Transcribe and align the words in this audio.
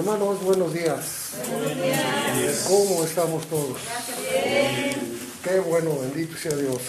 Hermanos, 0.00 0.42
buenos 0.42 0.72
días. 0.72 1.32
¿Cómo 2.66 3.04
estamos 3.04 3.46
todos? 3.50 3.76
Qué 5.44 5.58
bueno, 5.60 5.98
bendito 5.98 6.38
sea 6.38 6.56
Dios. 6.56 6.80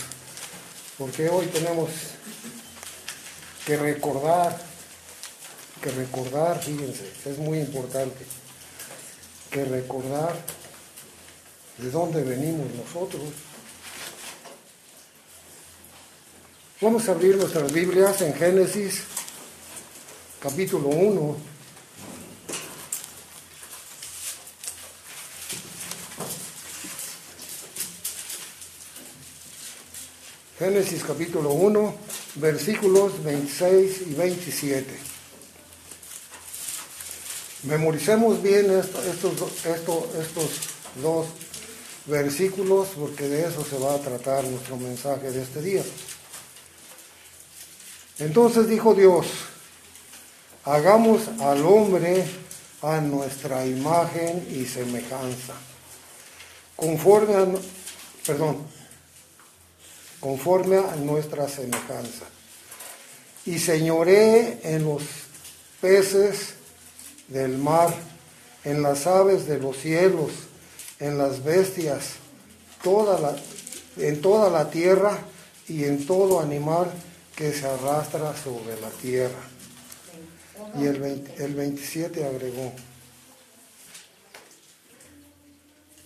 Porque 0.98 1.27
hoy 1.27 1.48
tenemos 1.48 1.89
que 3.66 3.76
recordar, 3.76 4.58
que 5.81 5.91
recordar, 5.91 6.63
fíjense, 6.63 7.12
es 7.26 7.38
muy 7.38 7.59
importante, 7.59 8.23
que 9.50 9.66
recordar 9.66 10.34
de 11.80 11.91
dónde 11.91 12.23
venimos 12.23 12.67
nosotros. 12.75 13.23
Vamos 16.80 17.09
a 17.09 17.12
abrir 17.12 17.36
nuestras 17.36 17.73
Biblias 17.73 18.22
en 18.22 18.34
Génesis 18.36 19.02
capítulo 20.39 20.88
1. 20.88 21.51
Génesis 30.62 31.04
capítulo 31.04 31.54
1, 31.54 31.96
versículos 32.36 33.24
26 33.24 34.02
y 34.10 34.14
27. 34.14 34.96
Memoricemos 37.64 38.44
bien 38.44 38.70
estos, 38.70 39.34
estos 39.66 40.52
dos 41.02 41.26
versículos 42.06 42.90
porque 42.95 43.28
de 43.28 43.48
eso 43.48 43.66
se 43.66 43.76
va 43.80 43.95
a 43.95 44.02
tratar 44.02 44.44
nuestro 44.44 44.78
mensaje 44.78 45.31
de 45.31 45.42
este 45.42 45.64
día. 45.64 45.84
Entonces 48.20 48.68
dijo 48.68 48.94
Dios, 48.94 49.25
hagamos 50.64 51.23
al 51.40 51.66
hombre 51.66 52.23
a 52.84 53.02
nuestra 53.02 53.66
imagen 53.66 54.48
y 54.52 54.68
semejanza, 54.68 55.56
conforme 56.75 57.34
a, 57.34 57.48
perdón, 58.28 58.81
conforme 60.22 60.77
a 60.77 60.95
nuestra 60.95 61.50
semejanza. 61.50 62.25
Y 63.45 63.59
señoré 63.59 64.59
en 64.63 64.86
los 64.86 65.02
peces 65.81 66.53
del 67.28 67.58
mar, 67.58 67.94
en 68.63 68.83
las 68.83 69.08
aves 69.08 69.47
de 69.47 69.59
los 69.59 69.78
cielos, 69.78 70.31
en 71.00 71.17
las 71.17 71.44
bestias, 71.44 72.13
toda 72.83 73.19
la, 73.19 73.36
en 73.97 74.22
toda 74.22 74.50
la 74.52 74.69
tierra 74.69 75.17
y 75.67 75.83
en 75.86 76.05
todo 76.05 76.39
animal 76.39 76.91
que 77.35 77.52
se 77.52 77.66
arrastra 77.66 78.35
sobre 78.38 78.80
la 78.80 78.89
tierra. 78.89 79.41
Y 80.80 80.85
el, 80.85 81.33
el 81.39 81.56
27 81.56 82.23
agregó, 82.23 82.72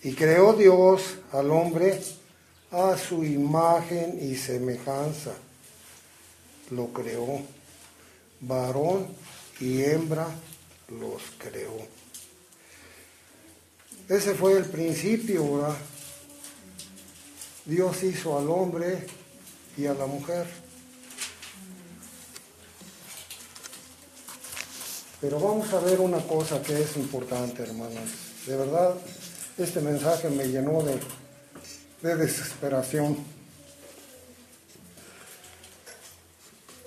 y 0.01 0.13
creó 0.13 0.53
Dios 0.53 1.01
al 1.33 1.51
hombre 1.51 1.99
a 2.75 2.97
su 2.97 3.23
imagen 3.23 4.19
y 4.21 4.35
semejanza. 4.35 5.31
Lo 6.71 6.87
creó. 6.91 7.41
Varón 8.41 9.07
y 9.61 9.81
hembra 9.81 10.27
los 10.89 11.21
creó. 11.37 11.77
Ese 14.09 14.35
fue 14.35 14.57
el 14.57 14.65
principio, 14.65 15.55
¿verdad? 15.55 15.77
Dios 17.63 18.03
hizo 18.03 18.37
al 18.37 18.49
hombre 18.49 19.07
y 19.77 19.85
a 19.85 19.93
la 19.93 20.05
mujer. 20.05 20.45
Pero 25.21 25.39
vamos 25.39 25.73
a 25.73 25.79
ver 25.79 26.01
una 26.01 26.19
cosa 26.19 26.61
que 26.61 26.81
es 26.81 26.97
importante, 26.97 27.63
hermanos. 27.63 28.09
De 28.45 28.57
verdad, 28.57 28.95
este 29.57 29.79
mensaje 29.79 30.29
me 30.29 30.45
llenó 30.49 30.83
de 30.83 30.99
de 32.01 32.15
desesperación. 32.15 33.17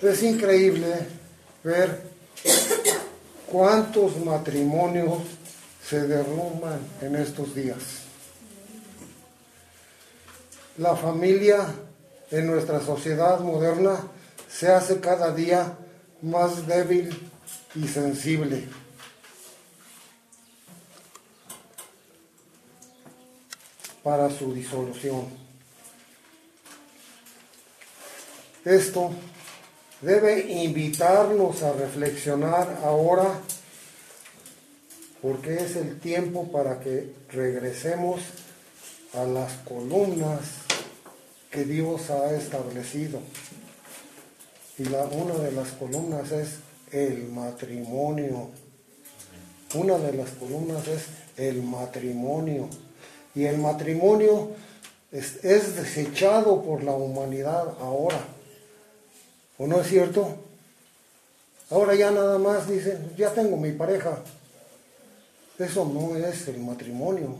Es 0.01 0.23
increíble 0.23 1.07
ver 1.63 2.01
cuántos 3.51 4.17
matrimonios 4.17 5.19
se 5.85 6.07
derrumban 6.07 6.79
en 7.01 7.15
estos 7.15 7.53
días. 7.53 7.77
La 10.77 10.95
familia 10.95 11.65
en 12.31 12.47
nuestra 12.47 12.79
sociedad 12.79 13.39
moderna 13.39 13.97
se 14.49 14.71
hace 14.71 14.99
cada 14.99 15.33
día 15.33 15.77
más 16.21 16.65
débil 16.67 17.09
y 17.75 17.87
sensible. 17.87 18.67
Para 24.03 24.29
su 24.29 24.53
disolución. 24.53 25.25
Esto 28.65 29.11
debe 30.01 30.51
invitarnos 30.63 31.63
a 31.63 31.73
reflexionar 31.73 32.81
ahora 32.83 33.39
porque 35.21 35.55
es 35.55 35.75
el 35.75 35.99
tiempo 35.99 36.51
para 36.51 36.79
que 36.79 37.13
regresemos 37.29 38.21
a 39.13 39.23
las 39.23 39.53
columnas 39.67 40.41
que 41.51 41.65
Dios 41.65 42.09
ha 42.09 42.31
establecido. 42.35 43.19
Y 44.77 44.85
la, 44.85 45.03
una 45.05 45.33
de 45.35 45.51
las 45.51 45.69
columnas 45.71 46.31
es 46.31 46.59
el 46.91 47.27
matrimonio. 47.29 48.49
Una 49.73 49.97
de 49.97 50.13
las 50.13 50.29
columnas 50.31 50.87
es 50.87 51.05
el 51.37 51.63
matrimonio 51.63 52.69
y 53.35 53.45
el 53.45 53.57
matrimonio 53.57 54.51
es, 55.11 55.41
desechado 55.41 56.61
por 56.61 56.83
la 56.83 56.91
humanidad 56.91 57.75
ahora. 57.79 58.19
¿O 59.57 59.67
no 59.67 59.81
es 59.81 59.87
cierto? 59.87 60.35
Ahora 61.69 61.95
ya 61.95 62.11
nada 62.11 62.37
más 62.37 62.67
dicen, 62.67 63.13
ya 63.17 63.33
tengo 63.33 63.57
mi 63.57 63.71
pareja. 63.71 64.19
Eso 65.57 65.85
no 65.85 66.15
es 66.15 66.47
el 66.47 66.59
matrimonio. 66.59 67.35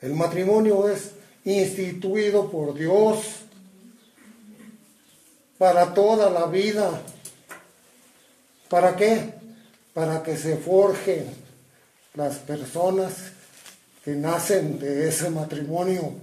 El 0.00 0.14
matrimonio 0.14 0.88
es 0.88 1.10
instituido 1.44 2.50
por 2.50 2.74
Dios 2.74 3.18
para 5.58 5.92
toda 5.92 6.30
la 6.30 6.46
vida. 6.46 7.02
¿Para 8.68 8.94
qué? 8.94 9.34
Para 9.92 10.22
que 10.22 10.36
se 10.36 10.56
forjen 10.56 11.47
las 12.18 12.38
personas 12.38 13.30
que 14.04 14.10
nacen 14.10 14.76
de 14.80 15.08
ese 15.08 15.30
matrimonio. 15.30 16.14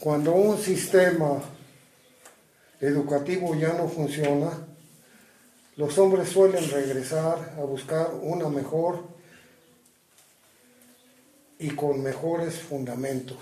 Cuando 0.00 0.32
un 0.32 0.58
sistema 0.58 1.40
educativo 2.78 3.54
ya 3.54 3.72
no 3.72 3.88
funciona, 3.88 4.50
los 5.76 5.96
hombres 5.96 6.28
suelen 6.28 6.70
regresar 6.70 7.54
a 7.56 7.62
buscar 7.62 8.12
una 8.20 8.50
mejor 8.50 9.02
y 11.58 11.70
con 11.70 12.02
mejores 12.02 12.56
fundamentos. 12.56 13.38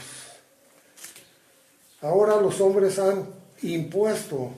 Ahora 2.00 2.40
los 2.40 2.60
hombres 2.60 2.96
han 3.00 3.26
impuesto 3.62 4.52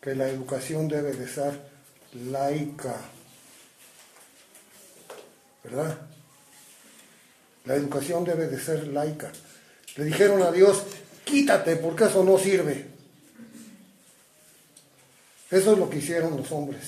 que 0.00 0.14
la 0.14 0.28
educación 0.28 0.88
debe 0.88 1.12
de 1.12 1.28
ser 1.28 1.60
laica, 2.30 2.96
¿verdad? 5.64 5.98
La 7.64 7.74
educación 7.74 8.24
debe 8.24 8.46
de 8.46 8.60
ser 8.60 8.86
laica. 8.88 9.30
Le 9.96 10.04
dijeron 10.04 10.42
a 10.42 10.50
Dios, 10.50 10.82
quítate 11.24 11.76
porque 11.76 12.04
eso 12.04 12.24
no 12.24 12.38
sirve. 12.38 12.86
Eso 15.50 15.72
es 15.72 15.78
lo 15.78 15.90
que 15.90 15.98
hicieron 15.98 16.36
los 16.36 16.50
hombres. 16.52 16.82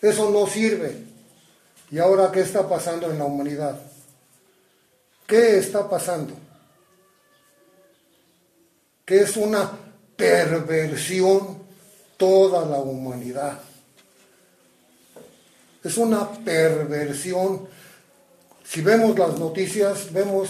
Eso 0.00 0.30
no 0.30 0.46
sirve. 0.46 1.04
¿Y 1.90 1.98
ahora 1.98 2.30
qué 2.30 2.40
está 2.40 2.68
pasando 2.68 3.10
en 3.10 3.18
la 3.18 3.24
humanidad? 3.24 3.80
¿Qué 5.26 5.58
está 5.58 5.88
pasando? 5.88 6.34
Que 9.04 9.22
es 9.22 9.36
una 9.36 9.87
perversión 10.18 11.56
toda 12.16 12.66
la 12.66 12.78
humanidad. 12.78 13.60
Es 15.84 15.96
una 15.96 16.28
perversión. 16.44 17.68
Si 18.64 18.80
vemos 18.82 19.16
las 19.16 19.38
noticias, 19.38 20.12
vemos 20.12 20.48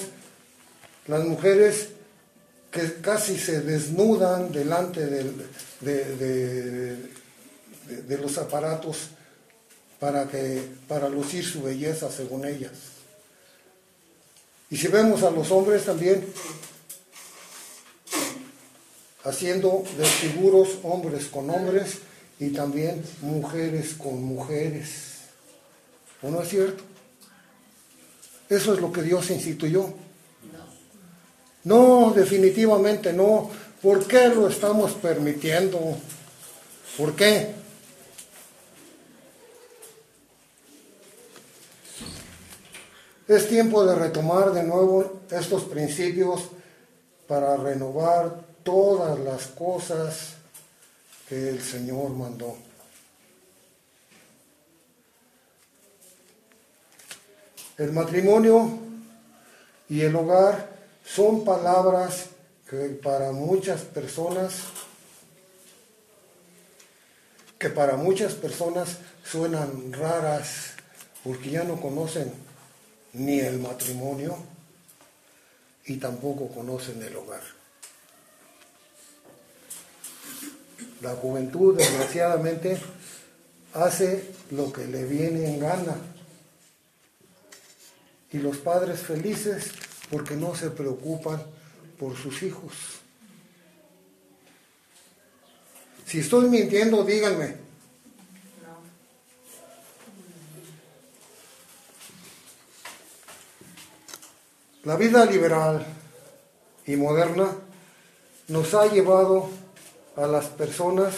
las 1.07 1.23
mujeres 1.25 1.91
que 2.71 2.95
casi 3.03 3.39
se 3.39 3.61
desnudan 3.61 4.51
delante 4.51 5.05
de, 5.07 5.31
de, 5.81 6.97
los 8.19 8.39
aparatos 8.39 9.11
para, 10.01 10.27
que, 10.29 10.63
para 10.89 11.11
lucir 11.11 11.45
su 11.45 11.63
belleza 11.63 12.11
según 12.11 12.47
ellas. 12.47 12.73
Y 14.71 14.79
si 14.79 14.89
vemos 14.89 15.23
a 15.23 15.31
los 15.31 15.51
hombres 15.51 15.85
también 15.85 16.25
haciendo 19.29 19.85
desfiguros 19.97 20.79
hombres 20.83 21.27
con 21.27 21.51
hombres 21.51 21.99
y 22.39 22.51
también 22.51 23.05
mujeres 23.21 23.95
con 23.95 24.23
mujeres. 24.23 25.19
¿O 26.23 26.31
no 26.31 26.43
es 26.43 26.49
cierto? 26.49 26.83
Eso 28.49 28.75
es 28.75 28.81
lo 28.81 28.91
que 28.91 29.03
Dios 29.03 29.31
instituyó. 29.31 29.93
No, 31.65 32.13
definitivamente 32.15 33.13
no. 33.13 33.51
¿Por 33.83 34.07
qué 34.07 34.29
lo 34.29 34.49
estamos 34.49 34.93
permitiendo? 34.93 35.79
¿Por 36.97 37.15
qué? 37.15 37.55
Es 43.29 43.49
tiempo 43.49 43.85
de 43.85 43.95
retomar 43.95 44.53
de 44.53 44.63
nuevo 44.63 45.21
estos 45.31 45.65
principios 45.65 46.45
para 47.27 47.57
renovar 47.59 48.48
todas 48.69 49.19
las 49.21 49.47
cosas 49.47 50.35
que 51.27 51.49
el 51.49 51.63
Señor 51.63 52.11
mandó. 52.11 52.55
El 57.79 57.93
matrimonio 57.93 58.69
y 59.89 60.03
el 60.03 60.15
hogar 60.15 60.69
son 61.03 61.47
palabras 61.47 62.27
que 62.69 62.91
para 63.03 63.33
muchas 63.33 63.81
personas 63.81 64.65
que 67.59 67.71
para 67.71 67.97
muchas 67.97 68.35
personas 68.35 68.99
suenan 69.25 69.95
raras 69.95 70.75
porque 71.25 71.53
ya 71.53 71.65
no 71.65 71.81
conocen 71.81 72.31
ni 73.15 73.41
el 73.41 73.61
matrimonio 73.61 74.37
y 75.87 75.97
tampoco 75.97 76.49
conocen 76.49 77.03
el 77.03 77.17
hogar. 77.17 77.58
La 81.01 81.11
juventud, 81.11 81.77
desgraciadamente, 81.77 82.79
hace 83.75 84.33
lo 84.51 84.73
que 84.73 84.87
le 84.87 85.05
viene 85.05 85.55
en 85.55 85.61
gana. 85.61 85.97
Y 88.33 88.39
los 88.39 88.59
padres 88.59 89.01
felices 89.01 89.71
porque 90.11 90.35
no 90.35 90.55
se 90.55 90.71
preocupan 90.71 91.43
por 91.99 92.17
sus 92.17 92.43
hijos. 92.43 92.73
Si 96.07 96.21
estoy 96.21 96.49
mintiendo, 96.49 97.05
díganme. 97.05 97.69
La 104.85 104.97
vida 104.97 105.27
liberal 105.27 105.85
y 106.87 106.97
moderna 106.97 107.55
nos 108.49 108.73
ha 108.73 108.87
llevado 108.87 109.51
a 110.19 110.27
las 110.27 110.47
personas, 110.47 111.15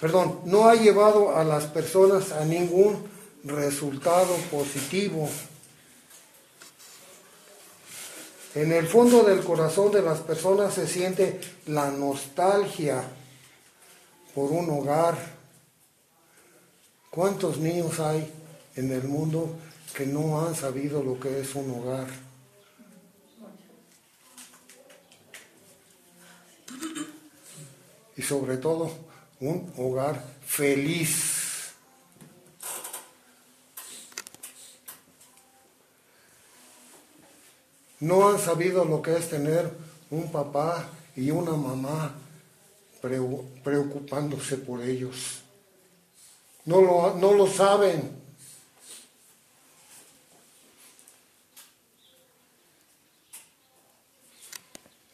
perdón, 0.00 0.40
no 0.44 0.68
ha 0.68 0.74
llevado 0.74 1.36
a 1.36 1.44
las 1.44 1.64
personas 1.64 2.32
a 2.32 2.44
ningún 2.44 3.04
resultado 3.44 4.34
positivo. 4.50 5.28
En 8.54 8.72
el 8.72 8.86
fondo 8.86 9.22
del 9.22 9.42
corazón 9.42 9.92
de 9.92 10.02
las 10.02 10.18
personas 10.20 10.74
se 10.74 10.86
siente 10.86 11.40
la 11.66 11.90
nostalgia 11.90 13.02
por 14.34 14.50
un 14.50 14.68
hogar. 14.70 15.16
¿Cuántos 17.10 17.58
niños 17.58 17.98
hay 18.00 18.30
en 18.76 18.90
el 18.90 19.04
mundo 19.04 19.56
que 19.94 20.06
no 20.06 20.46
han 20.46 20.54
sabido 20.54 21.02
lo 21.02 21.20
que 21.20 21.40
es 21.40 21.54
un 21.54 21.70
hogar. 21.70 22.06
Y 28.16 28.22
sobre 28.22 28.56
todo, 28.56 28.90
un 29.40 29.72
hogar 29.76 30.22
feliz. 30.44 31.72
No 38.00 38.28
han 38.28 38.38
sabido 38.38 38.84
lo 38.84 39.00
que 39.00 39.16
es 39.16 39.30
tener 39.30 39.70
un 40.10 40.30
papá 40.30 40.88
y 41.16 41.30
una 41.30 41.52
mamá 41.52 42.14
preocupándose 43.00 44.56
por 44.58 44.82
ellos. 44.82 45.42
No 46.64 46.80
lo, 46.80 47.14
no 47.14 47.32
lo 47.32 47.46
saben. 47.46 48.22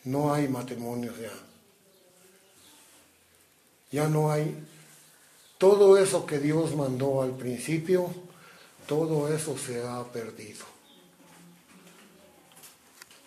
no 0.09 0.33
hay 0.33 0.49
matrimonios 0.49 1.19
ya. 1.19 1.33
Ya 3.91 4.09
no 4.09 4.31
hay 4.31 4.57
todo 5.59 5.99
eso 5.99 6.27
que 6.27 6.39
Dios 6.39 6.75
mandó 6.77 7.23
al 7.23 7.33
principio, 7.33 8.11
todo 8.87 9.33
eso 9.33 9.57
se 9.59 9.83
ha 9.83 10.05
perdido. 10.05 10.65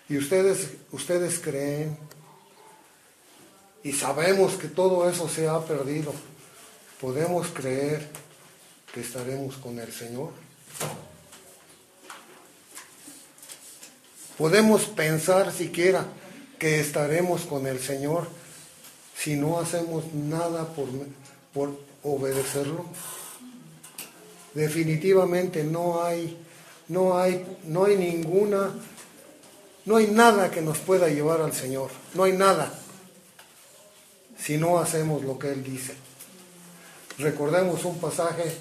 Y 0.08 0.18
ustedes, 0.18 0.72
ustedes 0.92 1.40
creen 1.40 1.98
y 3.84 3.94
sabemos 3.94 4.54
que 4.54 4.68
todo 4.68 5.10
eso 5.10 5.28
se 5.28 5.48
ha 5.48 5.60
perdido. 5.66 6.14
¿Podemos 7.00 7.48
creer 7.48 8.10
que 8.94 9.02
estaremos 9.02 9.56
con 9.56 9.80
el 9.80 9.92
Señor? 9.92 10.32
¿Podemos 14.38 14.84
pensar 14.84 15.52
siquiera 15.52 16.06
que 16.60 16.80
estaremos 16.80 17.42
con 17.42 17.68
el 17.68 17.80
Señor 17.80 18.28
si 19.22 19.36
no 19.36 19.60
hacemos 19.60 20.14
nada 20.14 20.66
por, 20.74 20.88
por 21.54 21.78
obedecerlo? 22.04 22.86
Definitivamente 24.54 25.64
no 25.64 26.04
hay, 26.04 26.38
no 26.88 27.18
hay, 27.18 27.46
no 27.66 27.86
hay 27.86 27.98
ninguna, 27.98 28.72
no 29.86 29.96
hay 29.96 30.08
nada 30.08 30.50
que 30.52 30.62
nos 30.62 30.80
pueda 30.80 31.08
llevar 31.08 31.42
al 31.42 31.54
Señor. 31.54 31.92
No 32.14 32.24
hay 32.24 32.34
nada 32.34 32.74
si 34.38 34.58
no 34.58 34.80
hacemos 34.80 35.24
lo 35.24 35.38
que 35.38 35.52
Él 35.52 35.64
dice. 35.64 35.94
Recordemos 37.18 37.86
un 37.86 38.00
pasaje 38.00 38.52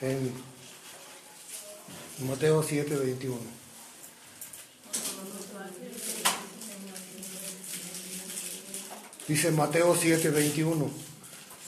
en 0.00 0.32
Mateo 2.26 2.62
7, 2.62 2.96
21. 2.96 3.57
Dice 9.28 9.50
Mateo 9.50 9.94
7:21, 9.94 10.88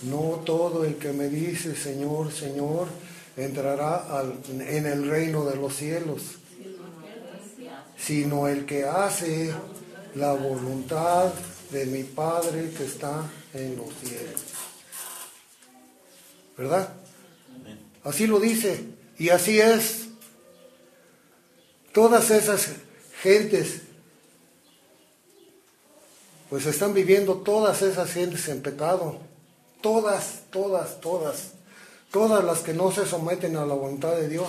no 0.04 0.42
todo 0.46 0.82
el 0.86 0.96
que 0.96 1.12
me 1.12 1.28
dice 1.28 1.76
Señor, 1.76 2.32
Señor, 2.32 2.88
entrará 3.36 4.24
en 4.48 4.86
el 4.86 5.06
reino 5.06 5.44
de 5.44 5.56
los 5.56 5.76
cielos, 5.76 6.22
sino 7.98 8.48
el 8.48 8.64
que 8.64 8.84
hace 8.84 9.52
la 10.14 10.32
voluntad 10.32 11.34
de 11.70 11.84
mi 11.84 12.02
Padre 12.02 12.70
que 12.70 12.84
está 12.84 13.30
en 13.52 13.76
los 13.76 13.88
cielos. 14.02 14.40
¿Verdad? 16.56 16.94
Así 18.04 18.26
lo 18.26 18.40
dice 18.40 18.86
y 19.18 19.28
así 19.28 19.60
es. 19.60 20.06
Todas 21.92 22.30
esas 22.30 22.70
gentes 23.22 23.82
pues 26.50 26.66
están 26.66 26.92
viviendo 26.92 27.36
todas 27.36 27.80
esas 27.80 28.12
gentes 28.12 28.48
en 28.48 28.60
pecado. 28.60 29.18
Todas, 29.80 30.42
todas, 30.50 31.00
todas. 31.00 31.52
Todas 32.10 32.44
las 32.44 32.58
que 32.58 32.74
no 32.74 32.90
se 32.90 33.06
someten 33.06 33.56
a 33.56 33.64
la 33.64 33.74
voluntad 33.74 34.16
de 34.16 34.28
Dios, 34.28 34.48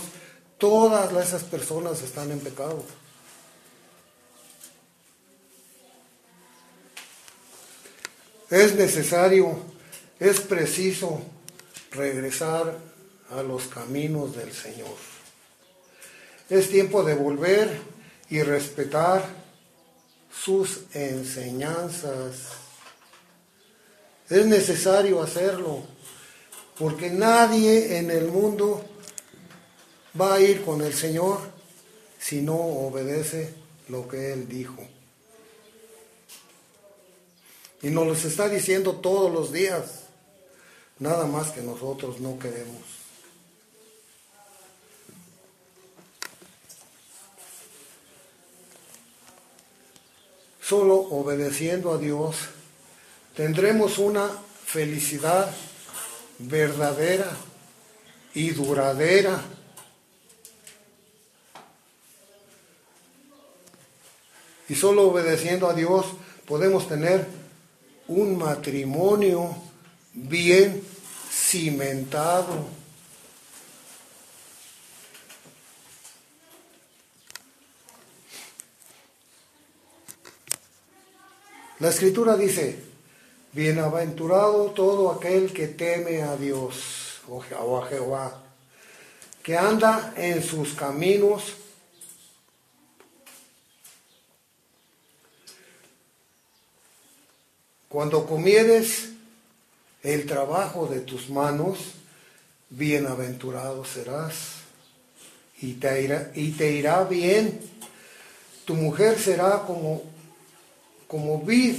todas 0.57 1.13
esas 1.25 1.43
personas 1.43 2.01
están 2.01 2.31
en 2.31 2.39
pecado. 2.39 2.83
Es 8.49 8.73
necesario, 8.75 9.57
es 10.19 10.41
preciso 10.41 11.21
regresar 11.91 12.79
a 13.29 13.43
los 13.43 13.67
caminos 13.67 14.35
del 14.35 14.51
Señor. 14.51 14.97
Es 16.49 16.69
tiempo 16.69 17.03
de 17.03 17.13
volver 17.13 17.79
y 18.29 18.41
respetar 18.41 19.40
sus 20.33 20.81
enseñanzas. 20.93 22.49
Es 24.29 24.45
necesario 24.45 25.21
hacerlo, 25.21 25.83
porque 26.77 27.09
nadie 27.09 27.97
en 27.97 28.11
el 28.11 28.27
mundo 28.27 28.83
va 30.19 30.35
a 30.35 30.39
ir 30.39 30.63
con 30.63 30.81
el 30.81 30.93
Señor 30.93 31.39
si 32.19 32.41
no 32.41 32.55
obedece 32.55 33.53
lo 33.89 34.07
que 34.07 34.33
Él 34.33 34.47
dijo. 34.47 34.81
Y 37.81 37.89
nos 37.89 38.05
lo 38.05 38.13
está 38.13 38.47
diciendo 38.47 38.97
todos 38.97 39.31
los 39.31 39.51
días, 39.51 40.03
nada 40.99 41.25
más 41.25 41.51
que 41.51 41.61
nosotros 41.61 42.19
no 42.19 42.37
queremos. 42.37 43.00
Solo 50.71 50.95
obedeciendo 50.95 51.91
a 51.91 51.97
Dios, 51.97 52.37
tendremos 53.35 53.97
una 53.97 54.29
felicidad 54.65 55.53
verdadera 56.39 57.29
y 58.33 58.51
duradera. 58.51 59.41
Y 64.69 64.75
solo 64.75 65.09
obedeciendo 65.09 65.69
a 65.69 65.73
Dios 65.73 66.05
podemos 66.45 66.87
tener 66.87 67.27
un 68.07 68.37
matrimonio 68.37 69.53
bien 70.13 70.81
cimentado. 71.29 72.80
La 81.81 81.89
escritura 81.89 82.37
dice, 82.37 82.77
bienaventurado 83.53 84.65
todo 84.69 85.09
aquel 85.09 85.51
que 85.51 85.67
teme 85.67 86.21
a 86.21 86.35
Dios 86.35 87.21
o 87.27 87.41
a 87.79 87.87
Jehová, 87.87 88.39
que 89.41 89.57
anda 89.57 90.13
en 90.15 90.43
sus 90.43 90.75
caminos. 90.75 91.55
Cuando 97.89 98.27
comieres 98.27 99.09
el 100.03 100.27
trabajo 100.27 100.85
de 100.85 100.99
tus 100.99 101.31
manos, 101.31 101.79
bienaventurado 102.69 103.85
serás 103.85 104.57
y 105.59 105.73
te 105.73 106.03
irá, 106.03 106.31
y 106.35 106.51
te 106.51 106.73
irá 106.73 107.03
bien. 107.05 107.59
Tu 108.65 108.75
mujer 108.75 109.17
será 109.17 109.63
como, 109.65 110.20
como 111.11 111.41
vid 111.41 111.75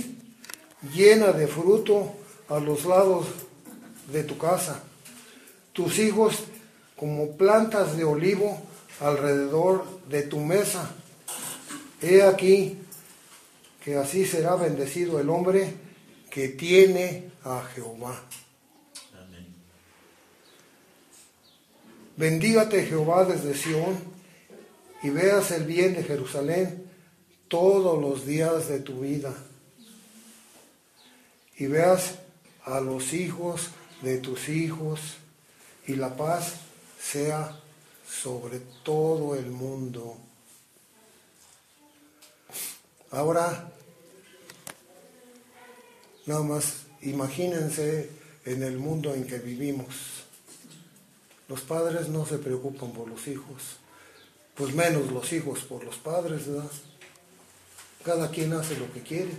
llena 0.94 1.32
de 1.32 1.46
fruto 1.46 2.12
a 2.50 2.60
los 2.60 2.84
lados 2.84 3.28
de 4.12 4.24
tu 4.24 4.36
casa. 4.36 4.82
Tus 5.72 5.98
hijos 5.98 6.40
como 6.96 7.34
plantas 7.38 7.96
de 7.96 8.04
olivo 8.04 8.60
alrededor 9.00 9.86
de 10.10 10.24
tu 10.24 10.38
mesa. 10.38 10.90
He 12.02 12.22
aquí 12.22 12.76
que 13.82 13.96
así 13.96 14.26
será 14.26 14.54
bendecido 14.56 15.18
el 15.18 15.30
hombre 15.30 15.76
que 16.28 16.48
tiene 16.48 17.30
a 17.42 17.62
Jehová. 17.74 18.20
Amén. 19.18 19.46
Bendígate 22.18 22.84
Jehová 22.84 23.24
desde 23.24 23.54
Sión 23.54 23.98
y 25.02 25.08
veas 25.08 25.50
el 25.52 25.64
bien 25.64 25.94
de 25.94 26.04
Jerusalén 26.04 26.91
todos 27.52 28.00
los 28.00 28.26
días 28.26 28.66
de 28.68 28.80
tu 28.80 29.02
vida. 29.02 29.32
Y 31.59 31.66
veas 31.66 32.14
a 32.64 32.80
los 32.80 33.12
hijos 33.12 33.68
de 34.00 34.16
tus 34.16 34.49
hijos 34.49 35.00
y 35.87 35.97
la 35.97 36.16
paz 36.16 36.54
sea 36.99 37.61
sobre 38.09 38.61
todo 38.82 39.37
el 39.37 39.50
mundo. 39.50 40.16
Ahora 43.11 43.68
Nada 46.25 46.42
más 46.42 46.85
imagínense 47.00 48.09
en 48.44 48.62
el 48.62 48.78
mundo 48.78 49.12
en 49.12 49.26
que 49.26 49.38
vivimos. 49.38 50.23
Los 51.49 51.62
padres 51.62 52.09
no 52.09 52.25
se 52.25 52.38
preocupan 52.38 52.92
por 52.92 53.09
los 53.09 53.26
hijos, 53.26 53.78
pues 54.54 54.73
menos 54.73 55.11
los 55.11 55.32
hijos 55.32 55.61
por 55.61 55.82
los 55.82 55.97
padres, 55.97 56.47
¿verdad? 56.47 56.71
Cada 58.04 58.30
quien 58.30 58.52
hace 58.52 58.76
lo 58.76 58.92
que 58.92 59.02
quiere. 59.02 59.30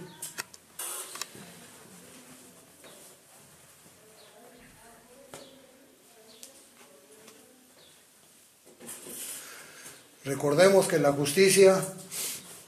Recordemos 10.24 10.88
que 10.88 11.00
la 11.00 11.12
justicia 11.12 11.84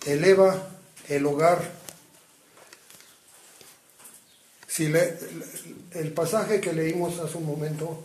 eleva 0.06 0.70
el 1.08 1.26
hogar 1.26 1.86
si 4.76 4.92
el 5.92 6.12
pasaje 6.12 6.60
que 6.60 6.74
leímos 6.74 7.20
hace 7.20 7.38
un 7.38 7.46
momento 7.46 8.04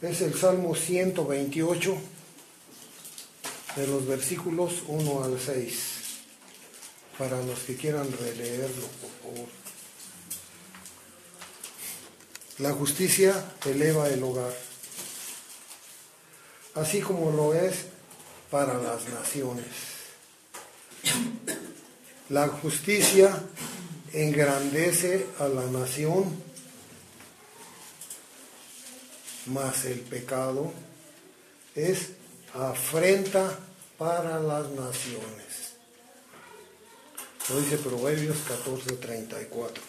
es 0.00 0.20
el 0.20 0.32
Salmo 0.34 0.76
128, 0.76 1.96
de 3.74 3.86
los 3.88 4.06
versículos 4.06 4.84
1 4.86 5.24
al 5.24 5.40
6, 5.40 5.93
para 7.18 7.40
los 7.42 7.60
que 7.60 7.76
quieran 7.76 8.10
releerlo, 8.12 8.86
por 9.00 9.10
favor. 9.22 9.48
La 12.58 12.72
justicia 12.72 13.52
eleva 13.64 14.08
el 14.08 14.22
hogar, 14.22 14.54
así 16.74 17.00
como 17.00 17.30
lo 17.30 17.54
es 17.54 17.86
para 18.50 18.74
las 18.74 19.08
naciones. 19.08 19.66
La 22.30 22.48
justicia 22.48 23.42
engrandece 24.12 25.26
a 25.40 25.48
la 25.48 25.66
nación, 25.66 26.40
mas 29.46 29.84
el 29.84 30.00
pecado 30.00 30.72
es 31.74 32.10
afrenta 32.54 33.58
para 33.98 34.38
las 34.38 34.70
naciones. 34.70 35.63
Lo 37.50 37.60
dice 37.60 37.76
Proverbios 37.76 38.38
14:34. 38.48 39.82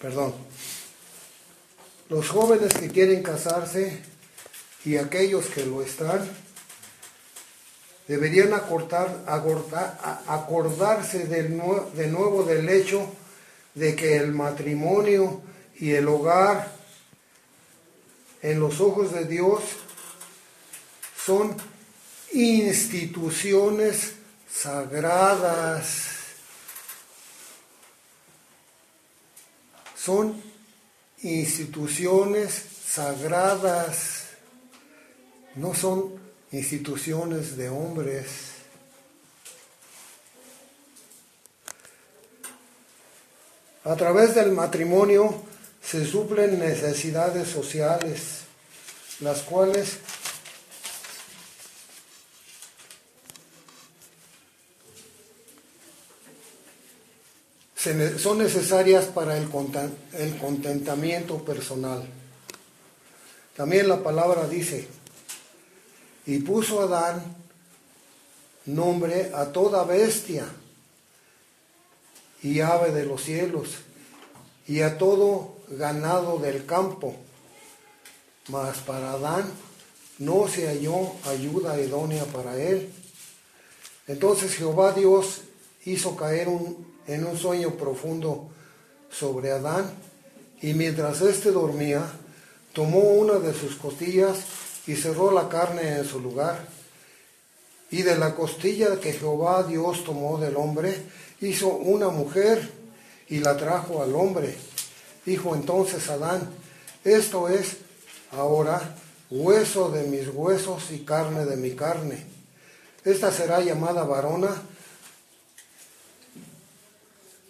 Perdón. 0.00 0.34
Los 2.08 2.28
jóvenes 2.28 2.74
que 2.74 2.88
quieren 2.90 3.22
casarse 3.22 4.02
y 4.84 4.96
aquellos 4.96 5.46
que 5.46 5.64
lo 5.64 5.82
están 5.82 6.28
deberían 8.08 8.54
acordarse 10.26 11.26
de 11.26 11.48
nuevo 11.48 12.42
del 12.44 12.68
hecho 12.68 13.08
de 13.74 13.96
que 13.96 14.16
el 14.16 14.32
matrimonio 14.32 15.42
y 15.78 15.92
el 15.92 16.06
hogar 16.08 16.75
en 18.50 18.60
los 18.60 18.80
ojos 18.80 19.12
de 19.12 19.24
Dios 19.24 19.62
son 21.16 21.56
instituciones 22.32 24.14
sagradas. 24.48 26.10
Son 29.96 30.40
instituciones 31.22 32.62
sagradas 32.86 34.26
no 35.56 35.72
son 35.74 36.12
instituciones 36.52 37.56
de 37.56 37.70
hombres. 37.70 38.52
A 43.84 43.96
través 43.96 44.34
del 44.34 44.52
matrimonio 44.52 45.42
se 45.88 46.04
suplen 46.04 46.58
necesidades 46.58 47.48
sociales, 47.48 48.40
las 49.20 49.42
cuales 49.42 49.98
son 58.18 58.38
necesarias 58.38 59.04
para 59.04 59.36
el 59.38 59.48
contentamiento 59.48 61.44
personal. 61.44 62.04
También 63.56 63.88
la 63.88 64.02
palabra 64.02 64.48
dice, 64.48 64.88
y 66.26 66.40
puso 66.40 66.82
Adán 66.82 67.22
nombre 68.64 69.30
a 69.32 69.52
toda 69.52 69.84
bestia 69.84 70.46
y 72.42 72.58
ave 72.58 72.90
de 72.90 73.06
los 73.06 73.22
cielos 73.22 73.76
y 74.66 74.80
a 74.80 74.98
todo 74.98 75.55
ganado 75.70 76.38
del 76.38 76.66
campo. 76.66 77.14
Mas 78.48 78.78
para 78.78 79.12
Adán 79.12 79.50
no 80.18 80.48
se 80.48 80.66
halló 80.68 81.12
ayuda 81.24 81.80
idónea 81.80 82.24
para 82.24 82.56
él. 82.56 82.92
Entonces 84.06 84.54
Jehová 84.54 84.92
Dios 84.92 85.42
hizo 85.84 86.16
caer 86.16 86.48
en 87.06 87.26
un 87.26 87.36
sueño 87.38 87.72
profundo 87.72 88.48
sobre 89.10 89.50
Adán 89.50 89.90
y 90.60 90.74
mientras 90.74 91.20
éste 91.20 91.50
dormía, 91.50 92.04
tomó 92.72 93.00
una 93.00 93.34
de 93.34 93.52
sus 93.52 93.76
costillas 93.76 94.38
y 94.86 94.94
cerró 94.94 95.30
la 95.30 95.48
carne 95.48 95.98
en 95.98 96.04
su 96.04 96.20
lugar. 96.20 96.66
Y 97.90 98.02
de 98.02 98.16
la 98.16 98.34
costilla 98.34 98.98
que 99.00 99.12
Jehová 99.12 99.62
Dios 99.62 100.04
tomó 100.04 100.38
del 100.38 100.56
hombre, 100.56 100.94
hizo 101.40 101.68
una 101.68 102.08
mujer 102.08 102.70
y 103.28 103.38
la 103.38 103.56
trajo 103.56 104.02
al 104.02 104.14
hombre. 104.14 104.56
Dijo 105.26 105.54
entonces 105.54 106.08
Adán, 106.08 106.48
esto 107.04 107.48
es 107.48 107.76
ahora 108.32 108.96
hueso 109.28 109.90
de 109.90 110.04
mis 110.04 110.28
huesos 110.28 110.90
y 110.92 111.00
carne 111.00 111.44
de 111.44 111.56
mi 111.56 111.72
carne. 111.72 112.24
Esta 113.04 113.30
será 113.30 113.60
llamada 113.60 114.04
varona 114.04 114.62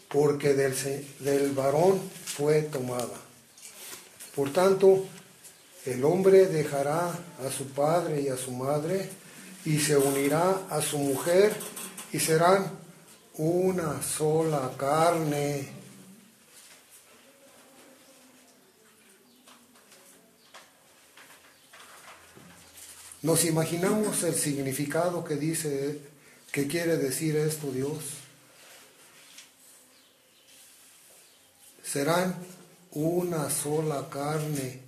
porque 0.09 0.55
del, 0.55 0.75
del 1.21 1.53
varón 1.53 2.01
fue 2.25 2.63
tomada. 2.63 3.21
Por 4.35 4.53
tanto, 4.53 5.05
el 5.85 6.05
hombre 6.05 6.47
dejará 6.47 7.09
a 7.09 7.51
su 7.51 7.67
padre 7.69 8.23
y 8.23 8.29
a 8.29 8.37
su 8.37 8.53
madre 8.53 9.09
y 9.65 9.79
se 9.79 9.97
unirá 9.97 10.67
a 10.71 10.81
su 10.81 10.99
mujer 10.99 11.55
y 12.13 12.21
serán 12.21 12.71
una 13.35 14.03
sola 14.03 14.73
carne. 14.77 15.69
Nos 23.27 23.45
imaginamos 23.45 24.23
el 24.23 24.37
significado 24.37 25.25
que 25.25 25.35
dice, 25.35 25.99
que 26.53 26.69
quiere 26.69 26.97
decir 26.97 27.35
esto 27.35 27.73
Dios. 27.73 28.05
Serán 31.83 32.37
una 32.93 33.51
sola 33.51 34.09
carne. 34.09 34.81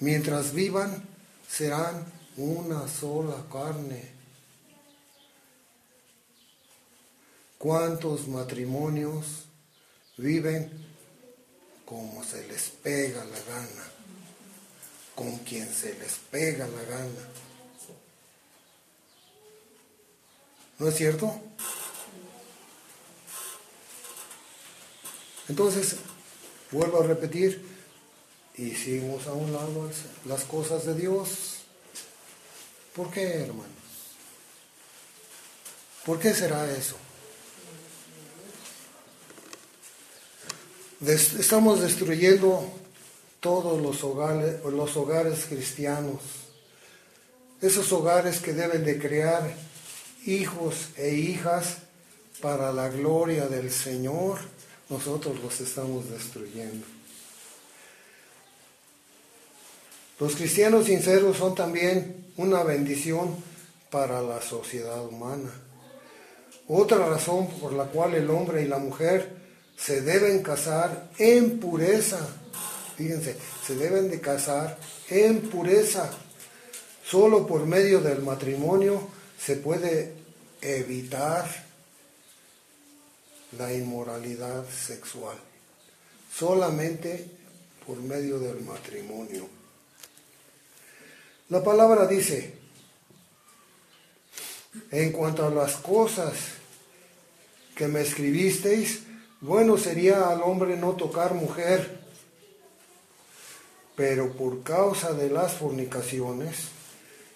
Mientras 0.00 0.54
vivan, 0.54 1.06
serán 1.46 2.10
una 2.38 2.88
sola 2.88 3.44
carne. 3.52 4.10
¿Cuántos 7.58 8.28
matrimonios 8.28 9.44
viven 10.16 10.72
como 11.84 12.24
se 12.24 12.48
les 12.48 12.70
pega 12.70 13.22
la 13.26 13.40
gana? 13.40 13.93
Con 15.14 15.38
quien 15.38 15.72
se 15.72 15.94
les 15.94 16.14
pega 16.30 16.66
la 16.66 16.82
gana. 16.82 17.28
¿No 20.78 20.88
es 20.88 20.96
cierto? 20.96 21.40
Entonces, 25.48 25.96
vuelvo 26.72 27.00
a 27.00 27.06
repetir, 27.06 27.64
hicimos 28.56 29.26
a 29.26 29.32
un 29.32 29.52
lado 29.52 29.90
las 30.24 30.44
cosas 30.44 30.86
de 30.86 30.94
Dios. 30.94 31.58
¿Por 32.94 33.10
qué, 33.10 33.42
hermanos? 33.42 33.68
¿Por 36.04 36.18
qué 36.18 36.34
será 36.34 36.70
eso? 36.70 36.96
estamos 41.06 41.80
destruyendo 41.80 42.72
todos 43.44 43.78
los 43.78 44.02
hogares, 44.02 44.64
los 44.64 44.96
hogares 44.96 45.44
cristianos, 45.46 46.22
esos 47.60 47.92
hogares 47.92 48.40
que 48.40 48.54
deben 48.54 48.86
de 48.86 48.98
crear 48.98 49.54
hijos 50.24 50.88
e 50.96 51.10
hijas 51.10 51.76
para 52.40 52.72
la 52.72 52.88
gloria 52.88 53.46
del 53.46 53.70
Señor, 53.70 54.38
nosotros 54.88 55.38
los 55.42 55.60
estamos 55.60 56.08
destruyendo. 56.08 56.86
Los 60.18 60.36
cristianos 60.36 60.86
sinceros 60.86 61.36
son 61.36 61.54
también 61.54 62.32
una 62.38 62.62
bendición 62.62 63.36
para 63.90 64.22
la 64.22 64.40
sociedad 64.40 65.04
humana. 65.04 65.50
Otra 66.66 67.06
razón 67.10 67.48
por 67.60 67.74
la 67.74 67.84
cual 67.84 68.14
el 68.14 68.30
hombre 68.30 68.62
y 68.62 68.68
la 68.68 68.78
mujer 68.78 69.36
se 69.76 70.00
deben 70.00 70.42
casar 70.42 71.10
en 71.18 71.60
pureza. 71.60 72.26
Fíjense, 72.96 73.36
se 73.66 73.74
deben 73.74 74.10
de 74.10 74.20
casar 74.20 74.78
en 75.10 75.40
pureza. 75.50 76.10
Solo 77.04 77.46
por 77.46 77.66
medio 77.66 78.00
del 78.00 78.22
matrimonio 78.22 79.08
se 79.38 79.56
puede 79.56 80.12
evitar 80.62 81.44
la 83.58 83.72
inmoralidad 83.72 84.64
sexual. 84.68 85.36
Solamente 86.32 87.28
por 87.86 87.98
medio 87.98 88.38
del 88.38 88.60
matrimonio. 88.62 89.46
La 91.50 91.62
palabra 91.62 92.06
dice, 92.06 92.54
en 94.90 95.12
cuanto 95.12 95.46
a 95.46 95.50
las 95.50 95.76
cosas 95.76 96.32
que 97.76 97.86
me 97.86 98.00
escribisteis, 98.00 99.02
bueno 99.40 99.76
sería 99.76 100.30
al 100.30 100.42
hombre 100.42 100.76
no 100.76 100.92
tocar 100.92 101.34
mujer, 101.34 102.03
pero 103.96 104.32
por 104.32 104.62
causa 104.62 105.12
de 105.12 105.30
las 105.30 105.52
fornicaciones, 105.52 106.68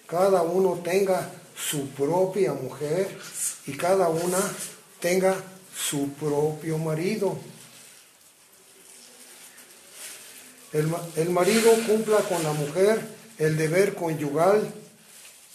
cada 0.07 0.43
uno 0.43 0.81
tenga 0.83 1.31
su 1.57 1.89
propia 1.91 2.53
mujer 2.53 3.17
y 3.67 3.77
cada 3.77 4.09
una 4.09 4.39
tenga 5.01 5.37
su 5.77 6.11
propio 6.15 6.79
marido. 6.79 7.39
El, 10.73 10.93
el, 11.17 11.31
marido 11.31 11.71
cumpla 11.87 12.19
con 12.19 12.43
la 12.43 12.53
mujer 12.53 13.01
el 13.39 13.57
deber 13.57 13.95
conyugal 13.95 14.71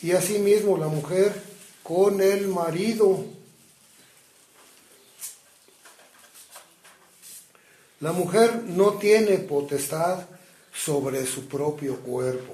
y 0.01 0.11
asimismo 0.11 0.77
la 0.77 0.87
mujer 0.87 1.33
con 1.83 2.21
el 2.21 2.47
marido. 2.47 3.25
La 7.99 8.11
mujer 8.11 8.63
no 8.65 8.93
tiene 8.93 9.37
potestad 9.37 10.25
sobre 10.73 11.25
su 11.25 11.47
propio 11.47 11.97
cuerpo, 11.99 12.53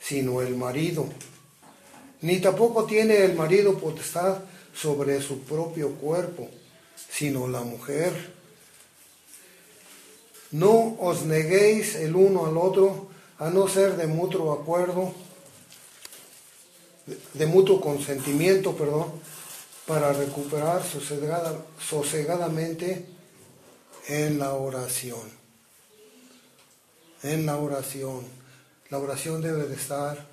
sino 0.00 0.40
el 0.40 0.56
marido. 0.56 1.06
Ni 2.22 2.40
tampoco 2.40 2.84
tiene 2.84 3.24
el 3.24 3.34
marido 3.34 3.78
potestad 3.78 4.38
sobre 4.74 5.20
su 5.20 5.40
propio 5.40 5.90
cuerpo, 5.94 6.48
sino 7.10 7.46
la 7.46 7.60
mujer. 7.60 8.12
No 10.50 10.96
os 10.98 11.22
neguéis 11.22 11.94
el 11.96 12.16
uno 12.16 12.46
al 12.46 12.56
otro, 12.56 13.08
a 13.38 13.50
no 13.50 13.68
ser 13.68 13.96
de 13.96 14.06
mutuo 14.06 14.52
acuerdo, 14.52 15.12
de 17.34 17.46
mutuo 17.46 17.80
consentimiento, 17.80 18.74
perdón, 18.74 19.12
para 19.86 20.12
recuperar 20.12 20.82
sosegadamente 21.78 23.06
en 24.08 24.38
la 24.38 24.54
oración. 24.54 25.37
En 27.22 27.46
la 27.46 27.56
oración. 27.56 28.24
La 28.90 28.98
oración 28.98 29.42
debe 29.42 29.64
de 29.64 29.74
estar 29.74 30.24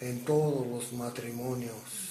en 0.00 0.24
todos 0.24 0.66
los 0.66 0.92
matrimonios. 0.92 2.08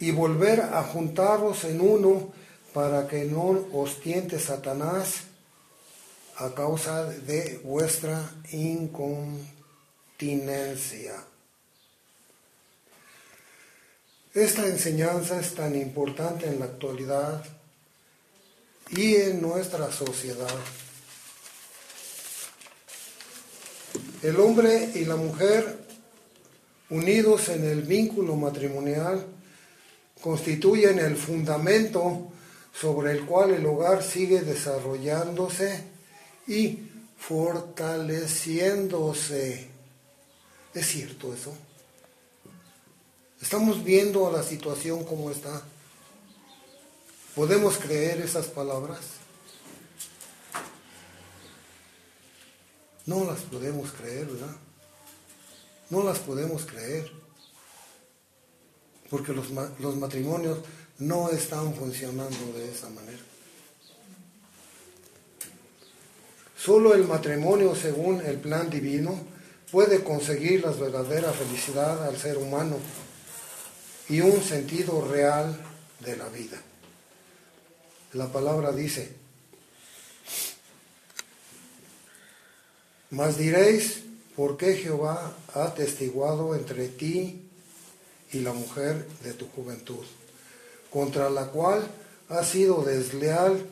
y 0.00 0.10
volver 0.10 0.62
a 0.62 0.82
juntaros 0.82 1.64
en 1.64 1.82
uno 1.82 2.32
para 2.72 3.06
que 3.06 3.26
no 3.26 3.66
os 3.74 4.00
tiente 4.00 4.38
Satanás 4.38 5.24
a 6.36 6.54
causa 6.54 7.04
de 7.04 7.60
vuestra 7.62 8.32
incontinencia. 8.52 11.12
Esta 14.32 14.66
enseñanza 14.66 15.38
es 15.38 15.54
tan 15.54 15.76
importante 15.76 16.48
en 16.48 16.58
la 16.58 16.64
actualidad 16.64 17.44
y 18.90 19.16
en 19.16 19.40
nuestra 19.40 19.90
sociedad. 19.90 20.54
El 24.22 24.38
hombre 24.40 24.90
y 24.94 25.04
la 25.04 25.16
mujer, 25.16 25.84
unidos 26.90 27.48
en 27.50 27.64
el 27.64 27.82
vínculo 27.82 28.36
matrimonial, 28.36 29.26
constituyen 30.20 30.98
el 30.98 31.16
fundamento 31.16 32.30
sobre 32.72 33.12
el 33.12 33.26
cual 33.26 33.50
el 33.50 33.66
hogar 33.66 34.02
sigue 34.02 34.40
desarrollándose 34.40 35.84
y 36.46 36.78
fortaleciéndose. 37.18 39.68
¿Es 40.72 40.86
cierto 40.86 41.34
eso? 41.34 41.54
Estamos 43.40 43.82
viendo 43.84 44.32
la 44.32 44.42
situación 44.42 45.04
como 45.04 45.30
está. 45.30 45.62
¿Podemos 47.34 47.78
creer 47.78 48.20
esas 48.20 48.46
palabras? 48.46 49.00
No 53.06 53.24
las 53.24 53.40
podemos 53.40 53.90
creer, 53.90 54.26
¿verdad? 54.26 54.56
No 55.90 56.04
las 56.04 56.20
podemos 56.20 56.64
creer. 56.64 57.10
Porque 59.10 59.32
los, 59.32 59.50
los 59.80 59.96
matrimonios 59.96 60.58
no 60.98 61.28
están 61.30 61.74
funcionando 61.74 62.52
de 62.56 62.70
esa 62.70 62.88
manera. 62.90 63.18
Solo 66.56 66.94
el 66.94 67.06
matrimonio, 67.06 67.74
según 67.74 68.20
el 68.20 68.38
plan 68.38 68.70
divino, 68.70 69.18
puede 69.72 70.04
conseguir 70.04 70.62
la 70.64 70.70
verdadera 70.70 71.32
felicidad 71.32 72.06
al 72.06 72.16
ser 72.16 72.38
humano 72.38 72.76
y 74.08 74.20
un 74.20 74.40
sentido 74.40 75.06
real 75.06 75.60
de 75.98 76.16
la 76.16 76.28
vida 76.28 76.62
la 78.14 78.30
palabra 78.30 78.70
dice, 78.72 79.08
mas 83.10 83.36
diréis, 83.36 84.02
¿por 84.36 84.56
qué 84.56 84.74
Jehová 84.74 85.36
ha 85.52 85.74
testiguado 85.74 86.54
entre 86.54 86.88
ti 86.88 87.42
y 88.32 88.40
la 88.40 88.52
mujer 88.52 89.06
de 89.24 89.32
tu 89.32 89.48
juventud, 89.48 90.04
contra 90.90 91.28
la 91.28 91.46
cual 91.48 91.88
has 92.28 92.48
sido 92.48 92.82
desleal, 92.82 93.66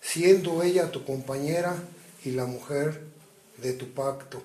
siendo 0.00 0.62
ella 0.62 0.92
tu 0.92 1.04
compañera 1.04 1.76
y 2.24 2.30
la 2.30 2.46
mujer 2.46 3.02
de 3.60 3.72
tu 3.72 3.92
pacto? 3.92 4.42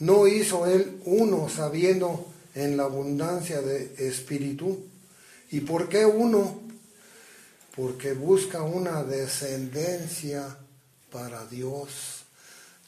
¿No 0.00 0.26
hizo 0.26 0.66
él 0.66 1.00
uno 1.04 1.48
sabiendo 1.48 2.26
en 2.56 2.76
la 2.76 2.84
abundancia 2.84 3.60
de 3.60 3.94
espíritu? 3.98 4.89
¿Y 5.50 5.60
por 5.60 5.88
qué 5.88 6.06
uno? 6.06 6.60
Porque 7.74 8.12
busca 8.12 8.62
una 8.62 9.02
descendencia 9.02 10.56
para 11.10 11.44
Dios. 11.46 12.24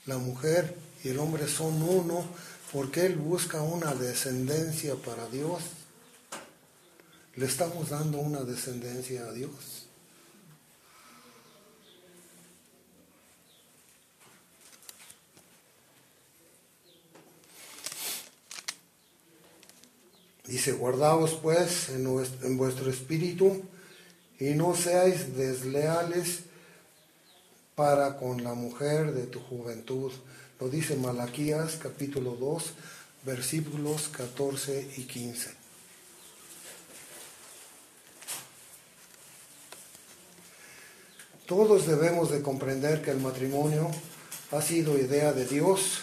La 0.06 0.18
mujer 0.18 0.76
y 1.04 1.08
el 1.08 1.18
hombre 1.18 1.48
son 1.48 1.82
uno 1.82 2.24
porque 2.72 3.06
Él 3.06 3.16
busca 3.16 3.62
una 3.62 3.94
descendencia 3.94 4.94
para 4.96 5.28
Dios. 5.28 5.62
Le 7.34 7.46
estamos 7.46 7.90
dando 7.90 8.18
una 8.18 8.42
descendencia 8.42 9.24
a 9.24 9.32
Dios. 9.32 9.81
Dice, 20.46 20.72
guardaos 20.72 21.34
pues 21.34 21.88
en, 21.90 22.56
vuestro 22.56 22.90
espíritu 22.90 23.62
y 24.40 24.54
no 24.54 24.74
seáis 24.74 25.36
desleales 25.36 26.40
para 27.76 28.16
con 28.16 28.42
la 28.42 28.54
mujer 28.54 29.12
de 29.12 29.26
tu 29.26 29.38
juventud. 29.38 30.10
Lo 30.58 30.68
dice 30.68 30.96
Malaquías 30.96 31.76
capítulo 31.80 32.32
2, 32.32 32.72
versículos 33.24 34.08
14 34.08 34.94
y 34.96 35.04
15. 35.04 35.50
Todos 41.46 41.86
debemos 41.86 42.32
de 42.32 42.42
comprender 42.42 43.00
que 43.02 43.12
el 43.12 43.20
matrimonio 43.20 43.90
ha 44.50 44.60
sido 44.60 44.98
idea 44.98 45.32
de 45.32 45.46
Dios. 45.46 46.02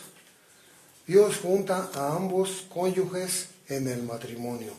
Dios 1.07 1.37
junta 1.37 1.89
a 1.93 2.15
ambos 2.15 2.65
cónyuges 2.69 3.49
en 3.69 3.87
el 3.87 4.03
matrimonio. 4.03 4.73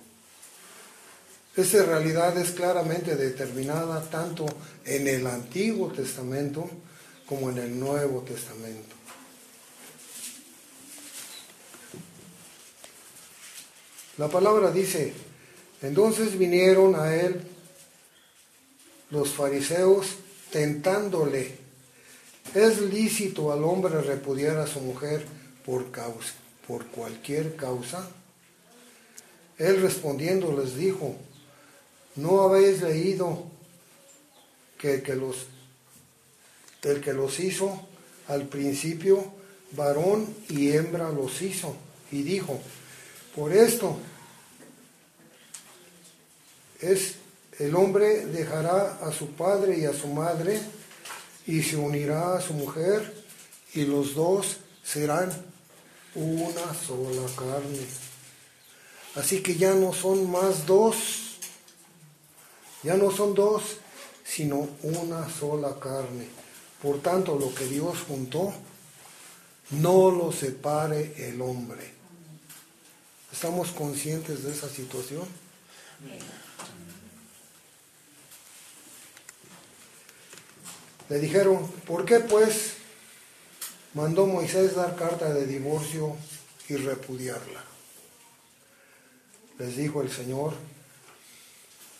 Esta 1.57 1.83
realidad 1.83 2.37
es 2.38 2.50
claramente 2.50 3.16
determinada 3.16 4.03
tanto 4.09 4.46
en 4.85 5.09
el 5.09 5.26
Antiguo 5.26 5.90
Testamento 5.90 6.68
como 7.26 7.50
en 7.50 7.59
el 7.59 7.79
Nuevo 7.79 8.20
Testamento. 8.22 8.96
La 14.18 14.29
palabra 14.29 14.70
dice, 14.70 15.12
entonces 15.83 16.38
vinieron 16.38 16.94
a 16.94 17.14
él 17.14 17.40
los 19.11 19.31
fariseos 19.31 20.07
tentándole, 20.53 21.57
¿es 22.55 22.81
lícito 22.81 23.53
al 23.53 23.64
hombre 23.64 24.00
repudiar 24.03 24.59
a 24.59 24.66
su 24.66 24.81
mujer 24.81 25.24
por, 25.64 25.90
causa, 25.90 26.35
por 26.66 26.87
cualquier 26.87 27.57
causa? 27.57 28.09
Él 29.61 29.83
respondiendo 29.83 30.59
les 30.59 30.75
dijo, 30.75 31.14
¿no 32.16 32.40
habéis 32.40 32.81
leído 32.81 33.44
que 34.79 34.94
el 34.94 35.03
que 35.03 35.14
los, 35.14 35.49
el 36.83 37.03
que 37.03 37.12
los 37.12 37.38
hizo 37.38 37.87
al 38.29 38.49
principio, 38.49 39.23
varón 39.73 40.35
y 40.49 40.70
hembra 40.70 41.11
los 41.11 41.42
hizo? 41.42 41.77
Y 42.11 42.23
dijo, 42.23 42.59
por 43.37 43.53
esto 43.53 43.99
es 46.81 47.16
el 47.59 47.75
hombre 47.75 48.25
dejará 48.25 48.94
a 49.07 49.12
su 49.12 49.33
padre 49.33 49.79
y 49.79 49.85
a 49.85 49.92
su 49.92 50.09
madre 50.09 50.59
y 51.46 51.62
se 51.62 51.77
unirá 51.77 52.38
a 52.38 52.40
su 52.40 52.55
mujer 52.55 53.12
y 53.75 53.85
los 53.85 54.14
dos 54.14 54.57
serán 54.83 55.31
una 56.14 56.75
sola 56.75 57.29
carne. 57.37 58.10
Así 59.16 59.42
que 59.42 59.57
ya 59.57 59.75
no 59.75 59.92
son 59.92 60.31
más 60.31 60.66
dos, 60.66 60.96
ya 62.83 62.94
no 62.94 63.11
son 63.11 63.35
dos, 63.35 63.79
sino 64.25 64.68
una 64.83 65.29
sola 65.29 65.79
carne. 65.81 66.29
Por 66.81 67.03
tanto, 67.03 67.37
lo 67.37 67.53
que 67.55 67.66
Dios 67.66 67.99
juntó, 68.07 68.53
no 69.70 70.11
lo 70.11 70.33
separe 70.33 71.29
el 71.29 71.40
hombre. 71.42 71.92
¿Estamos 73.33 73.70
conscientes 73.70 74.44
de 74.44 74.53
esa 74.53 74.68
situación? 74.68 75.25
Le 81.09 81.18
dijeron, 81.18 81.68
¿por 81.87 82.05
qué 82.05 82.20
pues 82.20 82.75
mandó 83.94 84.27
Moisés 84.27 84.77
dar 84.77 84.94
carta 84.94 85.33
de 85.35 85.46
divorcio 85.46 86.16
y 86.68 86.77
repudiarla? 86.77 87.70
Les 89.61 89.77
dijo 89.77 90.01
el 90.01 90.11
Señor, 90.11 90.55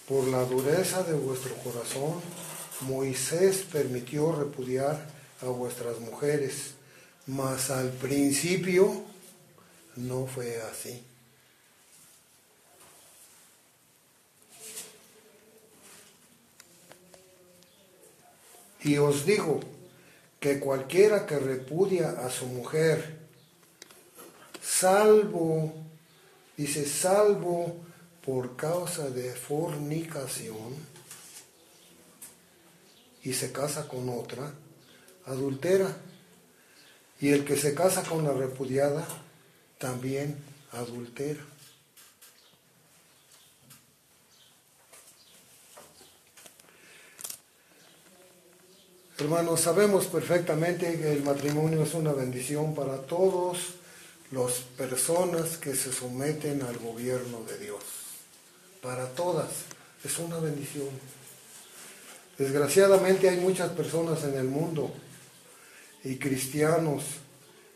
por 0.09 0.27
la 0.29 0.44
dureza 0.44 1.03
de 1.03 1.12
vuestro 1.12 1.55
corazón, 1.57 2.23
Moisés 2.81 3.66
permitió 3.70 4.33
repudiar 4.33 5.07
a 5.42 5.44
vuestras 5.44 6.01
mujeres, 6.01 6.73
mas 7.27 7.70
al 7.70 7.90
principio 7.90 9.05
no 9.96 10.27
fue 10.27 10.59
así. 10.62 11.03
Y 18.83 18.96
os 18.96 19.27
digo 19.27 19.61
que 20.40 20.59
cualquiera 20.59 21.27
que 21.27 21.38
repudia 21.38 22.12
a 22.25 22.31
su 22.31 22.46
mujer, 22.46 23.18
salvo 24.62 25.75
Dice, 26.61 26.85
salvo 26.85 27.75
por 28.23 28.55
causa 28.55 29.09
de 29.09 29.33
fornicación 29.33 30.77
y 33.23 33.33
se 33.33 33.51
casa 33.51 33.88
con 33.88 34.11
otra, 34.11 34.53
adultera. 35.25 35.96
Y 37.18 37.31
el 37.31 37.46
que 37.46 37.57
se 37.57 37.75
casa 37.75 38.03
con 38.03 38.25
la 38.25 38.35
repudiada, 38.35 39.09
también 39.79 40.37
adultera. 40.73 41.40
Hermanos, 49.16 49.62
sabemos 49.62 50.09
perfectamente 50.09 51.01
que 51.01 51.11
el 51.11 51.23
matrimonio 51.23 51.85
es 51.85 51.94
una 51.94 52.12
bendición 52.12 52.75
para 52.75 52.99
todos 52.99 53.80
las 54.31 54.53
personas 54.77 55.57
que 55.57 55.75
se 55.75 55.93
someten 55.93 56.62
al 56.62 56.79
gobierno 56.79 57.43
de 57.45 57.59
Dios. 57.59 57.83
Para 58.81 59.09
todas 59.09 59.51
es 60.05 60.19
una 60.19 60.38
bendición. 60.38 60.88
Desgraciadamente 62.38 63.29
hay 63.29 63.38
muchas 63.38 63.71
personas 63.73 64.25
en 64.25 64.35
el 64.35 64.47
mundo 64.47 64.93
y 66.05 66.16
cristianos 66.16 67.03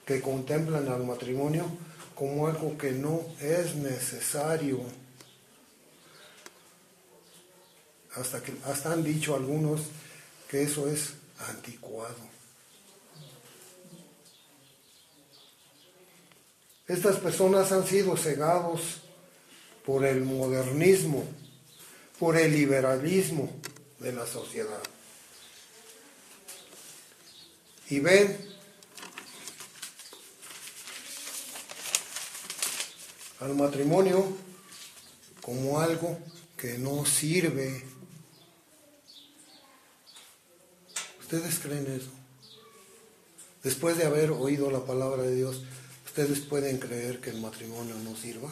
que 0.06 0.20
contemplan 0.20 0.88
al 0.88 1.04
matrimonio 1.04 1.66
como 2.14 2.46
algo 2.46 2.78
que 2.78 2.92
no 2.92 3.22
es 3.40 3.74
necesario. 3.74 4.80
Hasta, 8.14 8.40
que, 8.42 8.54
hasta 8.64 8.92
han 8.92 9.02
dicho 9.02 9.34
algunos 9.34 9.82
que 10.48 10.62
eso 10.62 10.88
es 10.88 11.14
anticuado. 11.48 12.33
Estas 16.86 17.16
personas 17.16 17.72
han 17.72 17.86
sido 17.86 18.16
cegados 18.16 19.00
por 19.86 20.04
el 20.04 20.22
modernismo, 20.22 21.24
por 22.18 22.36
el 22.36 22.52
liberalismo 22.52 23.50
de 23.98 24.12
la 24.12 24.26
sociedad. 24.26 24.82
Y 27.88 28.00
ven 28.00 28.54
al 33.40 33.54
matrimonio 33.54 34.36
como 35.40 35.80
algo 35.80 36.18
que 36.56 36.78
no 36.78 37.04
sirve. 37.04 37.84
¿Ustedes 41.20 41.58
creen 41.60 41.86
eso? 41.92 42.10
Después 43.62 43.96
de 43.96 44.04
haber 44.04 44.30
oído 44.30 44.70
la 44.70 44.80
palabra 44.80 45.22
de 45.22 45.34
Dios, 45.34 45.62
¿Ustedes 46.16 46.38
pueden 46.42 46.78
creer 46.78 47.18
que 47.18 47.30
el 47.30 47.40
matrimonio 47.40 47.96
no 47.96 48.14
sirva? 48.14 48.48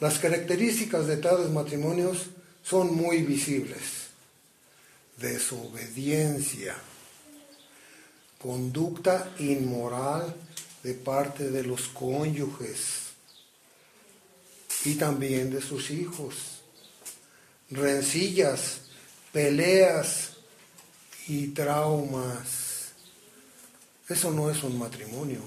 Las 0.00 0.18
características 0.18 1.06
de 1.06 1.18
tales 1.18 1.50
matrimonios 1.50 2.28
son 2.62 2.96
muy 2.96 3.18
visibles. 3.24 4.06
Desobediencia, 5.18 6.76
conducta 8.38 9.34
inmoral 9.38 10.34
de 10.82 10.94
parte 10.94 11.50
de 11.50 11.62
los 11.62 11.88
cónyuges 11.88 13.10
y 14.86 14.94
también 14.94 15.50
de 15.50 15.60
sus 15.60 15.90
hijos, 15.90 16.62
rencillas, 17.68 18.80
peleas 19.30 20.36
y 21.28 21.48
traumas. 21.48 22.59
Eso 24.10 24.32
no 24.32 24.50
es 24.50 24.64
un 24.64 24.76
matrimonio. 24.76 25.40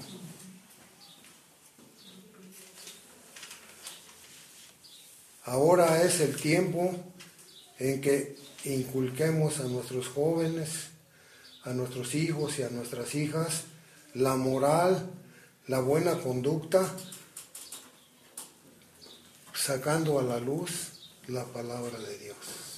Ahora 5.44 6.02
es 6.02 6.20
el 6.20 6.34
tiempo 6.34 6.96
en 7.78 8.00
que 8.00 8.38
inculquemos 8.64 9.60
a 9.60 9.64
nuestros 9.64 10.08
jóvenes, 10.08 10.86
a 11.64 11.74
nuestros 11.74 12.14
hijos 12.14 12.58
y 12.58 12.62
a 12.62 12.70
nuestras 12.70 13.14
hijas 13.14 13.64
la 14.14 14.36
moral, 14.36 15.10
la 15.66 15.80
buena 15.80 16.18
conducta, 16.20 16.90
sacando 19.52 20.18
a 20.18 20.22
la 20.22 20.38
luz 20.38 21.10
la 21.26 21.44
palabra 21.44 21.98
de 21.98 22.18
Dios. 22.18 22.73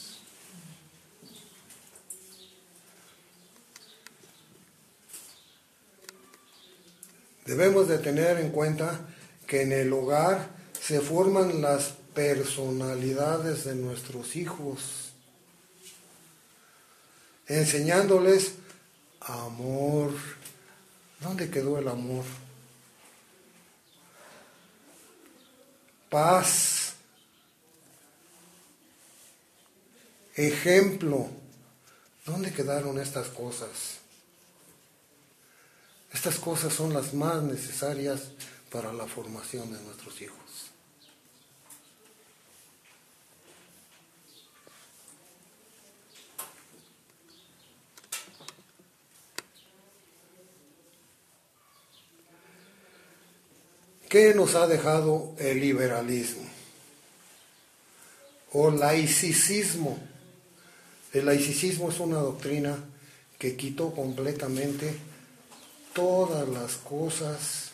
Debemos 7.46 7.86
de 7.86 7.98
tener 7.98 8.38
en 8.38 8.50
cuenta 8.50 9.00
que 9.46 9.62
en 9.62 9.72
el 9.72 9.92
hogar 9.92 10.48
se 10.80 11.00
forman 11.00 11.62
las 11.62 11.94
personalidades 12.12 13.64
de 13.64 13.76
nuestros 13.76 14.34
hijos, 14.34 15.12
enseñándoles 17.46 18.54
amor. 19.20 20.10
¿Dónde 21.20 21.48
quedó 21.48 21.78
el 21.78 21.88
amor? 21.88 22.24
Paz. 26.10 26.94
Ejemplo. 30.34 31.28
¿Dónde 32.24 32.52
quedaron 32.52 32.98
estas 32.98 33.28
cosas? 33.28 34.05
Estas 36.16 36.38
cosas 36.38 36.72
son 36.72 36.94
las 36.94 37.12
más 37.12 37.42
necesarias 37.42 38.30
para 38.72 38.90
la 38.90 39.04
formación 39.04 39.70
de 39.70 39.78
nuestros 39.82 40.22
hijos. 40.22 40.38
¿Qué 54.08 54.32
nos 54.34 54.54
ha 54.54 54.66
dejado 54.66 55.34
el 55.38 55.60
liberalismo? 55.60 56.48
O 58.52 58.70
laicismo. 58.70 59.98
El 61.12 61.26
laicismo 61.26 61.90
es 61.90 62.00
una 62.00 62.16
doctrina 62.16 62.82
que 63.38 63.54
quitó 63.54 63.94
completamente 63.94 64.98
todas 65.96 66.46
las 66.46 66.76
cosas 66.76 67.70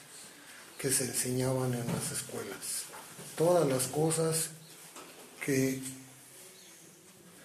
que 0.79 0.93
se 0.93 1.07
enseñaban 1.07 1.75
en 1.75 1.85
las 1.89 2.13
escuelas, 2.13 2.85
todas 3.37 3.69
las 3.69 3.89
cosas 3.89 4.51
que 5.45 5.81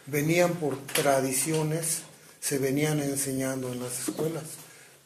venían 0.05 0.53
por 0.53 0.77
tradiciones, 0.85 2.03
se 2.39 2.59
venían 2.59 2.99
enseñando 2.99 3.73
en 3.73 3.79
las 3.79 4.07
escuelas. 4.07 4.43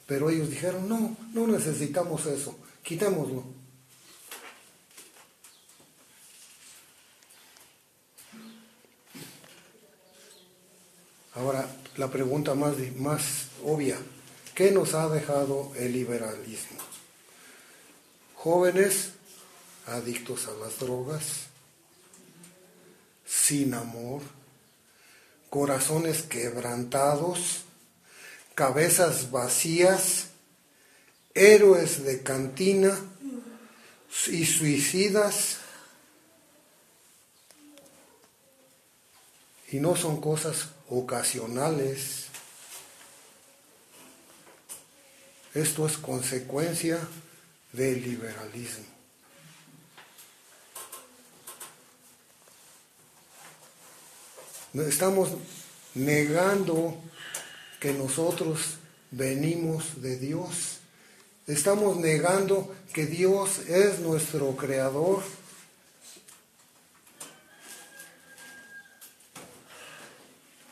Pero 0.08 0.30
ellos 0.30 0.50
dijeron, 0.50 0.90
no, 0.90 1.16
no 1.34 1.48
necesitamos 1.48 2.26
eso, 2.26 2.54
quitémoslo. 2.84 3.46
Ahora, 11.34 11.66
la 11.96 12.12
pregunta 12.12 12.56
más, 12.56 12.76
más 12.98 13.48
obvia, 13.64 13.98
¿qué 14.56 14.72
nos 14.72 14.94
ha 14.94 15.10
dejado 15.10 15.72
el 15.76 15.94
liberalismo? 15.94 16.80
Jóvenes 18.36 19.12
adictos 19.88 20.48
a 20.48 20.52
las 20.54 20.80
drogas, 20.80 21.48
sin 23.26 23.74
amor, 23.74 24.22
corazones 25.50 26.24
quebrantados, 26.24 27.64
cabezas 28.56 29.32
vacías, 29.32 30.28
héroes 31.34 32.04
de 32.04 32.24
cantina 32.24 32.98
y 34.28 34.46
suicidas. 34.46 35.58
Y 39.72 39.80
no 39.80 39.96
son 39.96 40.20
cosas 40.20 40.70
ocasionales. 40.90 42.31
Esto 45.54 45.86
es 45.86 45.98
consecuencia 45.98 47.00
del 47.74 48.02
liberalismo. 48.02 48.86
Estamos 54.74 55.32
negando 55.94 56.98
que 57.82 57.92
nosotros 57.92 58.78
venimos 59.12 60.02
de 60.02 60.18
Dios. 60.18 60.78
Estamos 61.48 61.98
negando 61.98 62.74
que 62.94 63.06
Dios 63.06 63.60
es 63.68 64.00
nuestro 64.00 64.56
creador. 64.56 65.22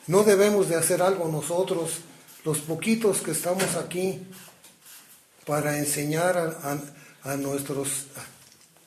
No 0.07 0.23
debemos 0.23 0.69
de 0.69 0.75
hacer 0.75 1.01
algo 1.01 1.27
nosotros, 1.27 1.99
los 2.45 2.59
poquitos 2.59 3.19
que 3.21 3.31
estamos 3.31 3.75
aquí, 3.75 4.25
para 5.49 5.79
enseñar 5.79 6.37
a, 7.23 7.35
nuestros, 7.37 8.05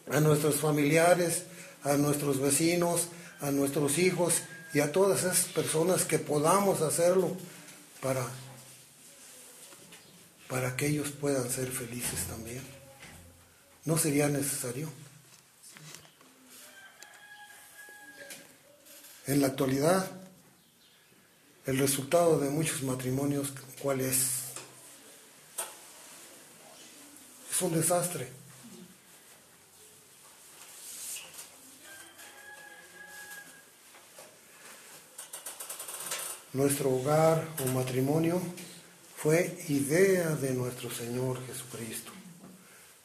a 0.09 0.21
nuestros 0.21 0.61
familiares, 0.61 1.43
a 1.83 1.97
nuestros 1.97 2.41
vecinos, 2.41 3.09
a 3.41 3.51
nuestros 3.51 3.99
hijos 3.99 4.43
y 4.73 4.79
a 4.79 4.93
todas 4.93 5.25
esas 5.25 5.47
personas 5.47 6.05
que 6.05 6.21
podamos 6.21 6.81
hacerlo 6.81 7.37
para, 8.01 8.25
para 10.47 10.77
que 10.77 10.87
ellos 10.87 11.09
puedan 11.11 11.51
ser 11.51 11.67
felices 11.67 12.29
también. 12.29 12.63
¿No 13.85 13.99
sería 13.99 14.29
necesario? 14.29 14.89
En 19.27 19.41
la 19.41 19.49
actualidad, 19.49 20.09
el 21.67 21.77
resultado 21.81 22.39
de 22.39 22.51
muchos 22.51 22.85
matrimonios, 22.85 23.53
¿cuál 23.83 24.01
es? 24.01 24.42
Un 27.63 27.73
desastre. 27.73 28.27
Nuestro 36.55 36.91
hogar 36.91 37.47
o 37.65 37.69
matrimonio 37.69 38.43
fue 39.17 39.57
idea 39.69 40.31
de 40.35 40.55
nuestro 40.55 40.91
Señor 40.91 41.39
Jesucristo 41.47 42.11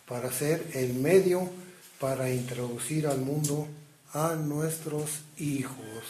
para 0.08 0.32
ser 0.32 0.66
el 0.74 0.96
medio 0.96 1.52
para 2.00 2.32
introducir 2.32 3.06
al 3.06 3.20
mundo 3.20 3.68
a 4.14 4.34
nuestros 4.34 5.22
hijos. 5.38 6.04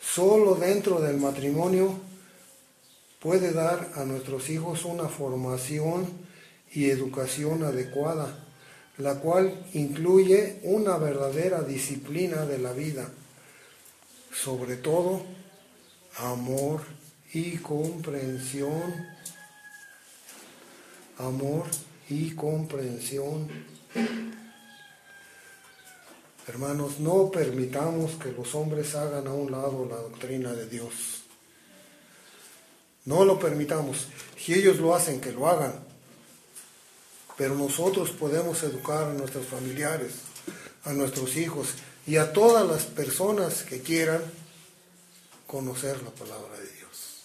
Solo 0.00 0.54
dentro 0.54 0.98
del 0.98 1.18
matrimonio 1.18 2.11
puede 3.22 3.52
dar 3.52 3.92
a 3.94 4.04
nuestros 4.04 4.50
hijos 4.50 4.84
una 4.84 5.08
formación 5.08 6.06
y 6.72 6.90
educación 6.90 7.62
adecuada, 7.62 8.44
la 8.98 9.20
cual 9.20 9.66
incluye 9.74 10.60
una 10.64 10.96
verdadera 10.96 11.62
disciplina 11.62 12.44
de 12.46 12.58
la 12.58 12.72
vida, 12.72 13.08
sobre 14.34 14.76
todo 14.76 15.22
amor 16.18 16.82
y 17.32 17.58
comprensión, 17.58 19.06
amor 21.18 21.66
y 22.08 22.32
comprensión 22.34 23.48
Hermanos, 26.48 26.98
no 26.98 27.30
permitamos 27.30 28.12
que 28.16 28.32
los 28.32 28.52
hombres 28.56 28.96
hagan 28.96 29.28
a 29.28 29.32
un 29.32 29.52
lado 29.52 29.86
la 29.88 29.96
doctrina 29.96 30.52
de 30.52 30.68
Dios. 30.68 31.21
No 33.04 33.24
lo 33.24 33.38
permitamos. 33.38 34.06
Si 34.38 34.54
ellos 34.54 34.78
lo 34.78 34.94
hacen, 34.94 35.20
que 35.20 35.32
lo 35.32 35.48
hagan. 35.48 35.74
Pero 37.36 37.54
nosotros 37.54 38.10
podemos 38.10 38.62
educar 38.62 39.04
a 39.04 39.14
nuestros 39.14 39.46
familiares, 39.46 40.12
a 40.84 40.92
nuestros 40.92 41.36
hijos 41.36 41.68
y 42.06 42.16
a 42.16 42.32
todas 42.32 42.66
las 42.66 42.84
personas 42.84 43.62
que 43.62 43.80
quieran 43.80 44.22
conocer 45.46 46.02
la 46.02 46.10
palabra 46.10 46.56
de 46.58 46.70
Dios. 46.72 47.22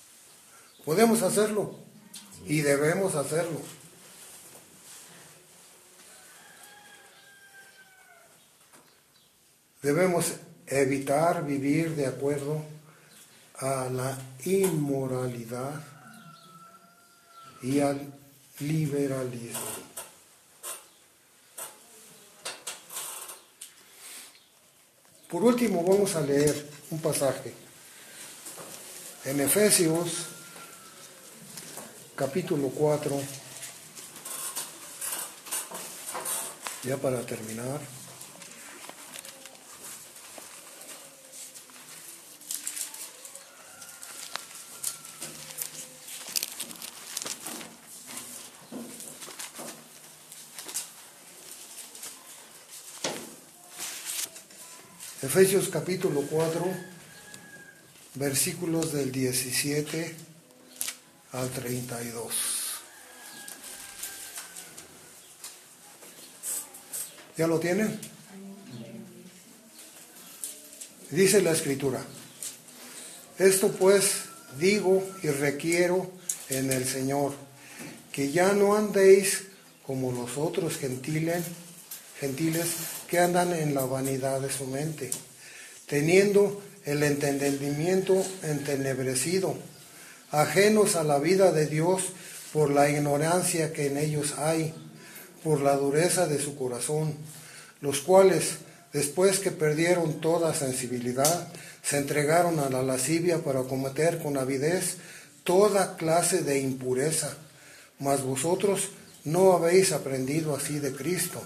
Podemos 0.86 1.22
hacerlo 1.22 1.76
y 2.46 2.62
debemos 2.62 3.16
hacerlo. 3.16 3.60
Debemos 9.82 10.34
evitar 10.66 11.46
vivir 11.46 11.96
de 11.96 12.08
acuerdo 12.08 12.64
a 13.60 13.90
la 13.90 14.18
inmoralidad 14.46 15.82
y 17.62 17.80
al 17.80 18.14
liberalismo. 18.60 19.60
Por 25.30 25.44
último, 25.44 25.84
vamos 25.84 26.16
a 26.16 26.22
leer 26.22 26.70
un 26.92 27.02
pasaje 27.02 27.54
en 29.26 29.42
Efesios 29.42 30.28
capítulo 32.16 32.70
4, 32.70 33.22
ya 36.84 36.98
para 36.98 37.22
terminar. 37.22 37.80
Efesios 55.28 55.68
capítulo 55.68 56.22
4, 56.22 56.66
versículos 58.16 58.94
del 58.94 59.12
17 59.12 60.16
al 61.34 61.50
32. 61.50 62.34
¿Ya 67.36 67.46
lo 67.46 67.60
tienen? 67.60 68.00
Dice 71.12 71.42
la 71.42 71.52
escritura, 71.52 72.02
esto 73.38 73.74
pues 73.74 74.22
digo 74.58 75.06
y 75.24 75.28
requiero 75.28 76.10
en 76.48 76.72
el 76.72 76.86
Señor, 76.88 77.34
que 78.14 78.32
ya 78.32 78.54
no 78.54 78.78
andéis 78.78 79.44
como 79.86 80.14
los 80.14 80.38
otros 80.38 80.78
gentiles, 80.78 81.44
gentiles 82.18 82.97
que 83.08 83.20
andan 83.20 83.54
en 83.54 83.74
la 83.74 83.86
vanidad 83.86 84.42
de 84.42 84.52
su 84.52 84.66
mente, 84.66 85.10
teniendo 85.88 86.62
el 86.86 87.04
entendimiento 87.04 88.24
entenebrecido, 88.44 89.56
ajenos 90.32 90.96
a 90.96 91.04
la 91.04 91.20
vida 91.20 91.52
de 91.52 91.68
Dios 91.68 92.04
por 92.54 92.70
la 92.70 92.90
ignorancia 92.90 93.74
que 93.74 93.88
en 93.88 93.98
ellos 93.98 94.36
hay, 94.38 94.74
por 95.44 95.62
la 95.62 95.76
dureza 95.76 96.28
de 96.28 96.40
su 96.40 96.58
corazón, 96.58 97.14
los 97.82 98.02
cuales, 98.02 98.58
después 98.92 99.40
que 99.40 99.52
perdieron 99.52 100.20
toda 100.20 100.54
sensibilidad, 100.54 101.48
se 101.84 101.98
entregaron 101.98 102.60
a 102.60 102.70
la 102.70 102.84
lascivia 102.84 103.40
para 103.40 103.64
cometer 103.64 104.20
con 104.20 104.38
avidez 104.38 104.98
toda 105.44 105.96
clase 105.96 106.42
de 106.42 106.60
impureza. 106.60 107.38
Mas 108.00 108.22
vosotros 108.22 108.90
no 109.24 109.54
habéis 109.54 109.92
aprendido 109.92 110.56
así 110.56 110.80
de 110.80 110.94
Cristo 110.94 111.42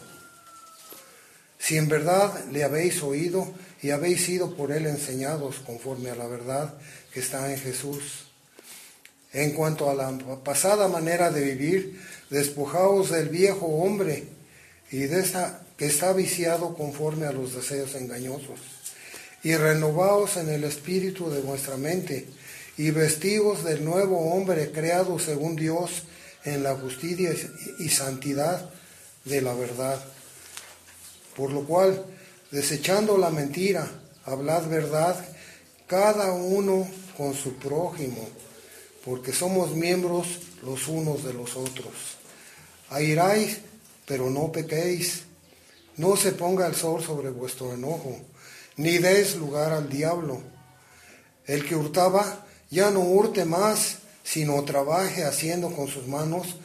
si 1.62 1.78
en 1.78 1.88
verdad 1.88 2.46
le 2.52 2.64
habéis 2.64 3.04
oído 3.04 3.54
y 3.84 3.92
habéis 3.92 4.26
sido 4.26 4.56
por 4.56 4.72
él 4.72 4.88
enseñados 4.88 5.58
conforme 5.60 6.10
a 6.10 6.16
la 6.16 6.26
verdad 6.26 6.74
que 7.14 7.20
está 7.20 7.52
en 7.52 7.60
Jesús. 7.60 8.26
En 9.32 9.52
cuanto 9.52 9.90
a 9.90 9.94
la 9.94 10.18
pasada 10.44 10.88
manera 10.88 11.30
de 11.30 11.42
vivir, 11.42 12.02
despojaos 12.32 13.12
del 13.12 13.30
viejo 13.30 13.68
hombre 13.68 14.26
y 14.92 15.02
de 15.02 15.20
esa 15.20 15.62
que 15.78 15.86
está 15.86 16.14
viciado 16.14 16.74
conforme 16.74 17.28
a 17.28 17.32
los 17.32 17.54
deseos 17.54 17.96
engañosos, 17.96 18.60
y 19.44 19.56
renovaos 19.56 20.38
en 20.38 20.50
el 20.50 20.64
espíritu 20.64 21.30
de 21.30 21.42
vuestra 21.42 21.78
mente, 21.78 22.28
y 22.78 22.90
vestíos 22.92 23.64
del 23.64 23.86
nuevo 23.86 24.34
hombre 24.34 24.72
creado 24.72 25.20
según 25.20 25.56
Dios 25.56 26.04
en 26.44 26.64
la 26.64 26.76
justicia 26.76 27.32
y 27.80 27.90
santidad 27.90 28.70
de 29.26 29.42
la 29.42 29.54
verdad 29.54 30.04
por 31.36 31.52
lo 31.52 31.64
cual, 31.64 32.06
desechando 32.52 33.18
la 33.18 33.30
mentira, 33.30 33.90
hablad 34.26 34.68
verdad, 34.68 35.24
cada 35.88 36.32
uno 36.32 36.88
con 37.18 37.34
su 37.34 37.56
prójimo, 37.56 38.28
porque 39.04 39.34
somos 39.34 39.76
miembros 39.76 40.28
los 40.64 40.88
unos 40.88 41.24
de 41.24 41.34
los 41.34 41.56
otros. 41.56 41.94
Airáis, 42.90 43.60
pero 44.06 44.30
no 44.30 44.52
pequéis. 44.52 45.24
No 45.98 46.16
se 46.16 46.32
ponga 46.32 46.68
el 46.68 46.76
sol 46.76 47.04
sobre 47.04 47.30
vuestro 47.30 47.74
enojo, 47.74 48.18
ni 48.78 48.98
deis 48.98 49.36
lugar 49.36 49.72
al 49.74 49.90
diablo. 49.90 50.42
El 51.46 51.66
que 51.66 51.76
hurtaba, 51.76 52.46
ya 52.70 52.92
no 52.92 53.02
hurte 53.02 53.46
más, 53.46 53.98
sino 54.24 54.64
trabaje 54.64 55.26
haciendo 55.26 55.72
con 55.76 55.88
sus 55.88 56.08
manos 56.08 56.56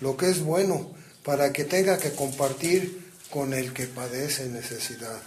lo 0.00 0.16
que 0.16 0.30
es 0.30 0.40
bueno, 0.40 0.90
para 1.24 1.52
que 1.52 1.64
tenga 1.64 1.98
que 1.98 2.12
compartir 2.12 3.07
con 3.30 3.54
el 3.54 3.72
que 3.72 3.86
padece 3.86 4.48
necesidad. 4.48 5.20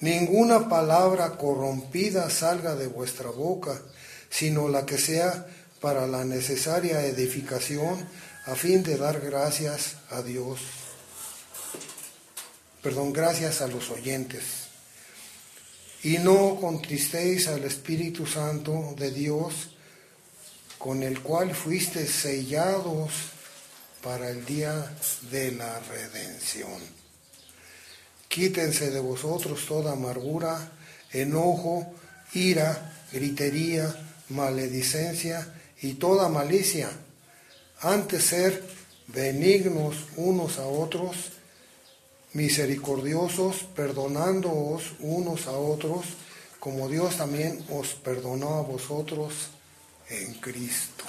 Ninguna 0.00 0.68
palabra 0.68 1.36
corrompida 1.38 2.28
salga 2.28 2.74
de 2.74 2.86
vuestra 2.86 3.30
boca, 3.30 3.80
sino 4.28 4.68
la 4.68 4.84
que 4.84 4.98
sea 4.98 5.46
para 5.80 6.06
la 6.06 6.24
necesaria 6.24 7.04
edificación 7.06 8.06
a 8.44 8.54
fin 8.54 8.82
de 8.82 8.96
dar 8.96 9.20
gracias 9.20 9.96
a 10.10 10.22
Dios. 10.22 10.60
Perdón, 12.82 13.12
gracias 13.12 13.62
a 13.62 13.66
los 13.66 13.90
oyentes. 13.90 14.44
Y 16.02 16.18
no 16.18 16.58
contristéis 16.60 17.48
al 17.48 17.64
Espíritu 17.64 18.26
Santo 18.26 18.94
de 18.96 19.10
Dios, 19.10 19.70
con 20.78 21.02
el 21.02 21.20
cual 21.20 21.54
fuisteis 21.54 22.10
sellados 22.10 23.10
para 24.02 24.30
el 24.30 24.44
día 24.44 24.94
de 25.32 25.52
la 25.52 25.80
redención. 25.80 26.95
Quítense 28.28 28.90
de 28.90 29.00
vosotros 29.00 29.66
toda 29.66 29.92
amargura, 29.92 30.72
enojo, 31.12 31.86
ira, 32.34 32.92
gritería, 33.12 33.94
maledicencia 34.28 35.54
y 35.80 35.94
toda 35.94 36.28
malicia. 36.28 36.90
Antes 37.80 38.24
ser 38.24 38.62
benignos 39.06 39.96
unos 40.16 40.58
a 40.58 40.66
otros, 40.66 41.16
misericordiosos, 42.32 43.64
perdonándoos 43.74 44.94
unos 45.00 45.46
a 45.46 45.52
otros, 45.52 46.04
como 46.60 46.88
Dios 46.88 47.16
también 47.16 47.64
os 47.70 47.94
perdonó 47.94 48.54
a 48.58 48.62
vosotros 48.62 49.32
en 50.08 50.34
Cristo. 50.34 51.04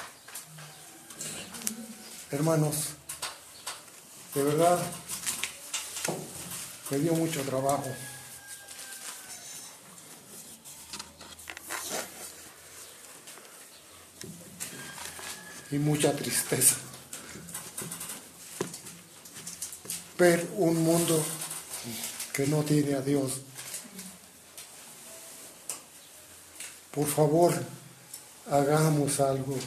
Hermanos, 2.31 2.89
de 4.35 4.43
verdad, 4.43 4.79
me 6.89 6.99
dio 6.99 7.13
mucho 7.13 7.41
trabajo. 7.41 7.89
Y 15.69 15.77
mucha 15.77 16.15
tristeza. 16.15 16.75
Ver 20.17 20.47
un 20.55 20.81
mundo 20.83 21.23
que 22.31 22.47
no 22.47 22.63
tiene 22.63 22.95
a 22.95 23.01
Dios. 23.01 23.41
Por 26.91 27.05
favor, 27.05 27.53
hagamos 28.49 29.19
algo. 29.19 29.57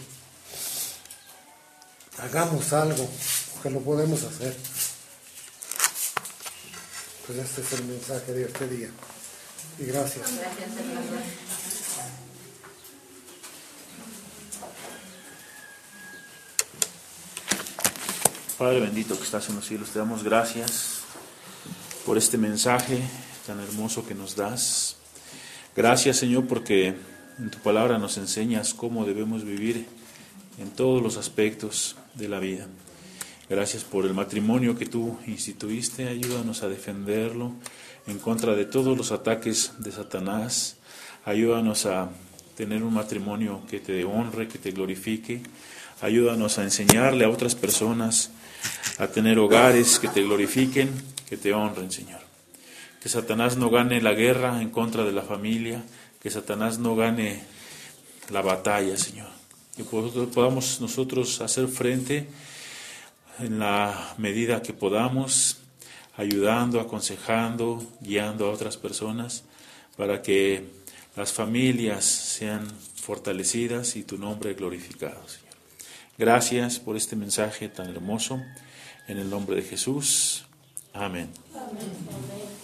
Hagamos 2.19 2.73
algo, 2.73 3.09
que 3.63 3.71
lo 3.71 3.81
podemos 3.81 4.23
hacer. 4.25 4.70
Pues 7.33 7.45
este 7.45 7.61
es 7.61 7.73
el 7.81 7.87
mensaje 7.87 8.33
de 8.33 8.43
este 8.43 8.67
día. 8.67 8.89
Y 9.79 9.85
gracias. 9.85 10.33
Padre 18.59 18.81
bendito 18.81 19.17
que 19.17 19.23
estás 19.23 19.49
en 19.49 19.55
los 19.55 19.65
cielos, 19.65 19.91
te 19.91 20.01
damos 20.01 20.25
gracias 20.25 21.03
por 22.05 22.19
este 22.19 22.37
mensaje 22.37 23.01
tan 23.47 23.61
hermoso 23.61 24.05
que 24.05 24.17
nos 24.17 24.35
das. 24.35 24.97
Gracias 25.77 26.17
Señor 26.17 26.49
porque 26.49 26.97
en 27.39 27.51
tu 27.53 27.59
palabra 27.61 27.99
nos 27.99 28.19
enseñas 28.19 28.75
cómo 28.75 29.05
debemos 29.05 29.45
vivir 29.45 29.87
en 30.59 30.69
todos 30.71 31.01
los 31.01 31.17
aspectos 31.17 31.95
de 32.17 32.29
la 32.29 32.41
vida. 32.41 32.67
Gracias 33.51 33.83
por 33.83 34.07
el 34.07 34.15
matrimonio 34.15 34.79
que 34.79 34.87
tú 34.87 35.19
instituiste. 35.27 36.07
Ayúdanos 36.07 36.63
a 36.63 36.69
defenderlo 36.69 37.51
en 38.07 38.21
contra 38.21 38.55
de 38.55 38.65
todos 38.65 38.97
los 38.97 39.11
ataques 39.11 39.73
de 39.79 39.91
Satanás. 39.91 40.77
Ayúdanos 41.25 41.85
a 41.85 42.11
tener 42.57 42.85
un 42.85 42.95
matrimonio 42.95 43.63
que 43.69 43.81
te 43.81 44.05
honre, 44.05 44.47
que 44.47 44.59
te 44.59 44.71
glorifique. 44.71 45.43
Ayúdanos 46.01 46.59
a 46.59 46.63
enseñarle 46.63 47.25
a 47.25 47.29
otras 47.29 47.57
personas 47.57 48.31
a 48.99 49.09
tener 49.09 49.41
hogares 49.41 49.99
que 49.99 50.07
te 50.07 50.23
glorifiquen, 50.23 50.89
que 51.29 51.37
te 51.37 51.53
honren, 51.53 51.91
Señor. 51.91 52.21
Que 53.03 53.09
Satanás 53.09 53.57
no 53.57 53.69
gane 53.69 54.01
la 54.01 54.13
guerra 54.13 54.63
en 54.63 54.71
contra 54.71 55.03
de 55.03 55.11
la 55.11 55.23
familia, 55.23 55.83
que 56.23 56.31
Satanás 56.31 56.79
no 56.79 56.95
gane 56.95 57.43
la 58.31 58.43
batalla, 58.43 58.97
Señor. 58.97 59.31
Que 59.77 59.83
podamos 59.83 60.81
nosotros 60.81 61.41
hacer 61.41 61.67
frente 61.67 62.29
en 63.41 63.59
la 63.59 64.15
medida 64.19 64.63
que 64.63 64.73
podamos, 64.73 65.59
ayudando, 66.17 66.81
aconsejando, 66.81 67.83
guiando 68.01 68.47
a 68.47 68.53
otras 68.53 68.77
personas, 68.77 69.45
para 69.97 70.23
que 70.23 70.65
las 71.17 71.33
familias 71.33 72.05
sean 72.05 72.67
fortalecidas 72.95 73.97
y 73.97 74.05
tu 74.05 74.19
nombre 74.19 74.55
glorificado, 74.55 75.27
Señor. 75.29 75.51
Gracias 76.19 76.79
por 76.79 76.97
este 76.97 77.17
mensaje 77.17 77.69
tan 77.69 77.89
hermoso. 77.89 78.43
En 79.09 79.19
el 79.19 79.29
nombre 79.29 79.57
de 79.57 79.63
Jesús. 79.63 80.45
Amén. 80.93 81.31
Amén. 81.55 82.61